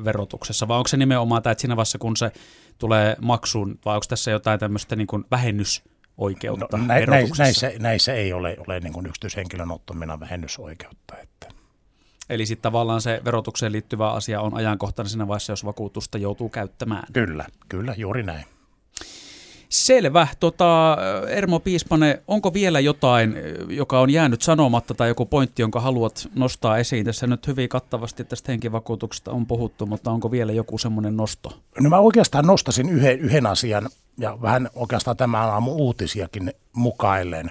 verotuksessa, 0.04 0.68
vai 0.68 0.76
onko 0.76 0.88
se 0.88 0.96
nimenomaan 0.96 1.42
tämä, 1.42 1.52
että 1.52 1.60
siinä 1.60 1.76
vaiheessa 1.76 1.98
kun 1.98 2.16
se 2.16 2.32
tulee 2.78 3.16
maksuun, 3.20 3.78
vai 3.84 3.94
onko 3.94 4.06
tässä 4.08 4.30
jotain 4.30 4.60
tämmöistä 4.60 4.96
niin 4.96 5.06
kuin 5.06 5.24
vähennys 5.30 5.82
oikeutta 6.20 6.76
no, 6.76 6.86
nä, 6.86 6.94
näissä, 7.38 7.72
näissä 7.78 8.14
ei 8.14 8.32
ole, 8.32 8.56
ole 8.66 8.80
niin 8.80 8.92
kuin 8.92 9.06
yksityishenkilön 9.06 9.70
ottamina 9.70 10.20
vähennysoikeutta. 10.20 11.18
Että. 11.18 11.48
Eli 12.30 12.46
sitten 12.46 12.62
tavallaan 12.62 13.00
se 13.00 13.20
verotukseen 13.24 13.72
liittyvä 13.72 14.12
asia 14.12 14.40
on 14.40 14.54
ajankohtainen 14.54 15.10
siinä 15.10 15.28
vaiheessa, 15.28 15.52
jos 15.52 15.64
vakuutusta 15.64 16.18
joutuu 16.18 16.48
käyttämään. 16.48 17.04
Kyllä, 17.12 17.46
kyllä, 17.68 17.94
juuri 17.96 18.22
näin. 18.22 18.44
Selvä. 19.70 20.28
Tota, 20.40 20.96
Ermo 21.28 21.60
Piispanen, 21.60 22.22
onko 22.28 22.54
vielä 22.54 22.80
jotain, 22.80 23.34
joka 23.68 24.00
on 24.00 24.10
jäänyt 24.10 24.42
sanomatta 24.42 24.94
tai 24.94 25.08
joku 25.08 25.26
pointti, 25.26 25.62
jonka 25.62 25.80
haluat 25.80 26.28
nostaa 26.34 26.78
esiin? 26.78 27.04
Tässä 27.04 27.26
nyt 27.26 27.46
hyvin 27.46 27.68
kattavasti 27.68 28.24
tästä 28.24 28.52
henkivakuutuksesta 28.52 29.30
on 29.30 29.46
puhuttu, 29.46 29.86
mutta 29.86 30.10
onko 30.10 30.30
vielä 30.30 30.52
joku 30.52 30.78
semmoinen 30.78 31.16
nosto? 31.16 31.58
No 31.80 31.90
mä 31.90 31.98
oikeastaan 31.98 32.46
nostasin 32.46 32.88
yhden, 32.88 33.18
yhden 33.18 33.46
asian 33.46 33.88
ja 34.18 34.38
vähän 34.42 34.68
oikeastaan 34.74 35.16
tämän 35.16 35.40
aamun 35.40 35.74
uutisiakin 35.74 36.52
mukaillen. 36.72 37.50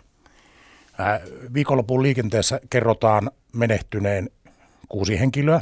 Viikonlopun 1.54 2.04
liikenteessä 2.04 2.60
kerrotaan 2.70 3.32
menehtyneen 3.54 4.30
kuusi 4.90 5.20
henkilöä. 5.20 5.62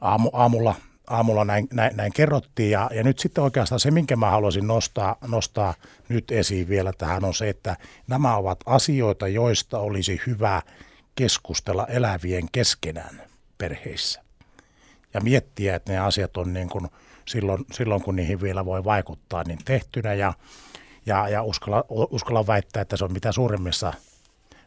Aamu, 0.00 0.30
aamulla 0.32 0.74
aamulla 1.10 1.44
näin, 1.44 1.68
näin, 1.72 1.96
näin 1.96 2.12
kerrottiin. 2.12 2.70
Ja, 2.70 2.90
ja 2.94 3.02
nyt 3.02 3.18
sitten 3.18 3.44
oikeastaan 3.44 3.80
se, 3.80 3.90
minkä 3.90 4.16
mä 4.16 4.30
haluaisin 4.30 4.66
nostaa, 4.66 5.16
nostaa 5.26 5.74
nyt 6.08 6.30
esiin 6.30 6.68
vielä 6.68 6.92
tähän, 6.98 7.24
on 7.24 7.34
se, 7.34 7.48
että 7.48 7.76
nämä 8.06 8.36
ovat 8.36 8.60
asioita, 8.66 9.28
joista 9.28 9.78
olisi 9.78 10.20
hyvä 10.26 10.62
keskustella 11.14 11.86
elävien 11.86 12.48
keskenään 12.52 13.22
perheissä. 13.58 14.22
Ja 15.14 15.20
miettiä, 15.20 15.76
että 15.76 15.92
ne 15.92 15.98
asiat 15.98 16.36
on 16.36 16.52
niin 16.52 16.68
kuin 16.68 16.88
silloin, 17.28 17.64
silloin, 17.72 18.02
kun 18.02 18.16
niihin 18.16 18.40
vielä 18.40 18.64
voi 18.64 18.84
vaikuttaa, 18.84 19.44
niin 19.44 19.58
tehtynä. 19.64 20.14
Ja, 20.14 20.32
ja, 21.06 21.28
ja 21.28 21.42
uskalla, 21.42 21.84
uskalla 21.88 22.46
väittää, 22.46 22.80
että 22.80 22.96
se 22.96 23.04
on 23.04 23.12
mitä 23.12 23.32
suurimmissa 23.32 23.92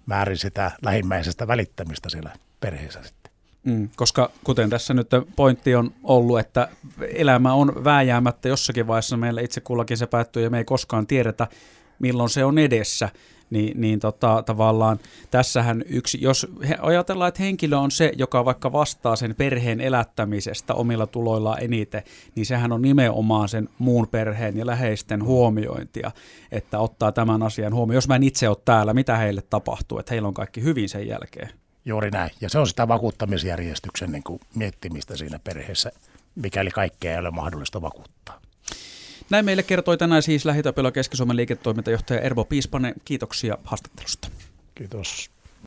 määrin 0.05 0.37
sitä 0.37 0.71
lähimmäisestä 0.81 1.47
välittämistä 1.47 2.09
siellä 2.09 2.33
perheessä 2.59 3.03
sitten. 3.03 3.20
Mm, 3.63 3.89
koska 3.95 4.31
kuten 4.43 4.69
tässä 4.69 4.93
nyt 4.93 5.07
pointti 5.35 5.75
on 5.75 5.91
ollut, 6.03 6.39
että 6.39 6.67
elämä 7.13 7.53
on 7.53 7.83
vääjäämättä 7.83 8.49
jossakin 8.49 8.87
vaiheessa 8.87 9.17
meillä 9.17 9.41
itse 9.41 9.61
kullakin 9.61 9.97
se 9.97 10.07
päättyy 10.07 10.43
ja 10.43 10.49
me 10.49 10.57
ei 10.57 10.65
koskaan 10.65 11.07
tiedetä, 11.07 11.47
milloin 11.99 12.29
se 12.29 12.45
on 12.45 12.57
edessä. 12.57 13.09
Niin, 13.49 13.81
niin 13.81 13.99
tota, 13.99 14.43
tavallaan 14.45 14.99
tässähän 15.31 15.83
yksi, 15.87 16.17
jos 16.21 16.47
ajatellaan, 16.81 17.27
että 17.27 17.43
henkilö 17.43 17.77
on 17.77 17.91
se, 17.91 18.11
joka 18.17 18.45
vaikka 18.45 18.71
vastaa 18.71 19.15
sen 19.15 19.35
perheen 19.35 19.81
elättämisestä 19.81 20.73
omilla 20.73 21.07
tuloillaan 21.07 21.63
eniten, 21.63 22.03
niin 22.35 22.45
sehän 22.45 22.71
on 22.71 22.81
nimenomaan 22.81 23.49
sen 23.49 23.69
muun 23.79 24.07
perheen 24.07 24.57
ja 24.57 24.65
läheisten 24.65 25.23
huomiointia, 25.23 26.11
että 26.51 26.79
ottaa 26.79 27.11
tämän 27.11 27.43
asian 27.43 27.73
huomioon. 27.73 27.95
Jos 27.95 28.07
mä 28.07 28.15
en 28.15 28.23
itse 28.23 28.49
ole 28.49 28.57
täällä, 28.65 28.93
mitä 28.93 29.17
heille 29.17 29.41
tapahtuu, 29.41 29.99
että 29.99 30.13
heillä 30.13 30.27
on 30.27 30.33
kaikki 30.33 30.63
hyvin 30.63 30.89
sen 30.89 31.07
jälkeen. 31.07 31.49
Juuri 31.85 32.11
näin. 32.11 32.31
Ja 32.41 32.49
se 32.49 32.59
on 32.59 32.67
sitä 32.67 32.87
vakuuttamisjärjestyksen 32.87 34.11
niin 34.11 34.23
kuin 34.23 34.39
miettimistä 34.55 35.17
siinä 35.17 35.39
perheessä, 35.39 35.91
mikäli 36.35 36.69
kaikkea 36.69 37.11
ei 37.11 37.19
ole 37.19 37.31
mahdollista 37.31 37.81
vakuuttaa. 37.81 38.41
Näin 39.29 39.45
meille 39.45 39.63
kertoi 39.63 39.97
tänään 39.97 40.23
siis 40.23 40.45
Lähitapiola 40.45 40.91
Keski-Suomen 40.91 41.37
liiketoimintajohtaja 41.37 42.19
Ervo 42.19 42.45
Piispanen. 42.45 42.93
Kiitoksia 43.05 43.57
haastattelusta. 43.63 44.27
Kiitos. 44.75 45.31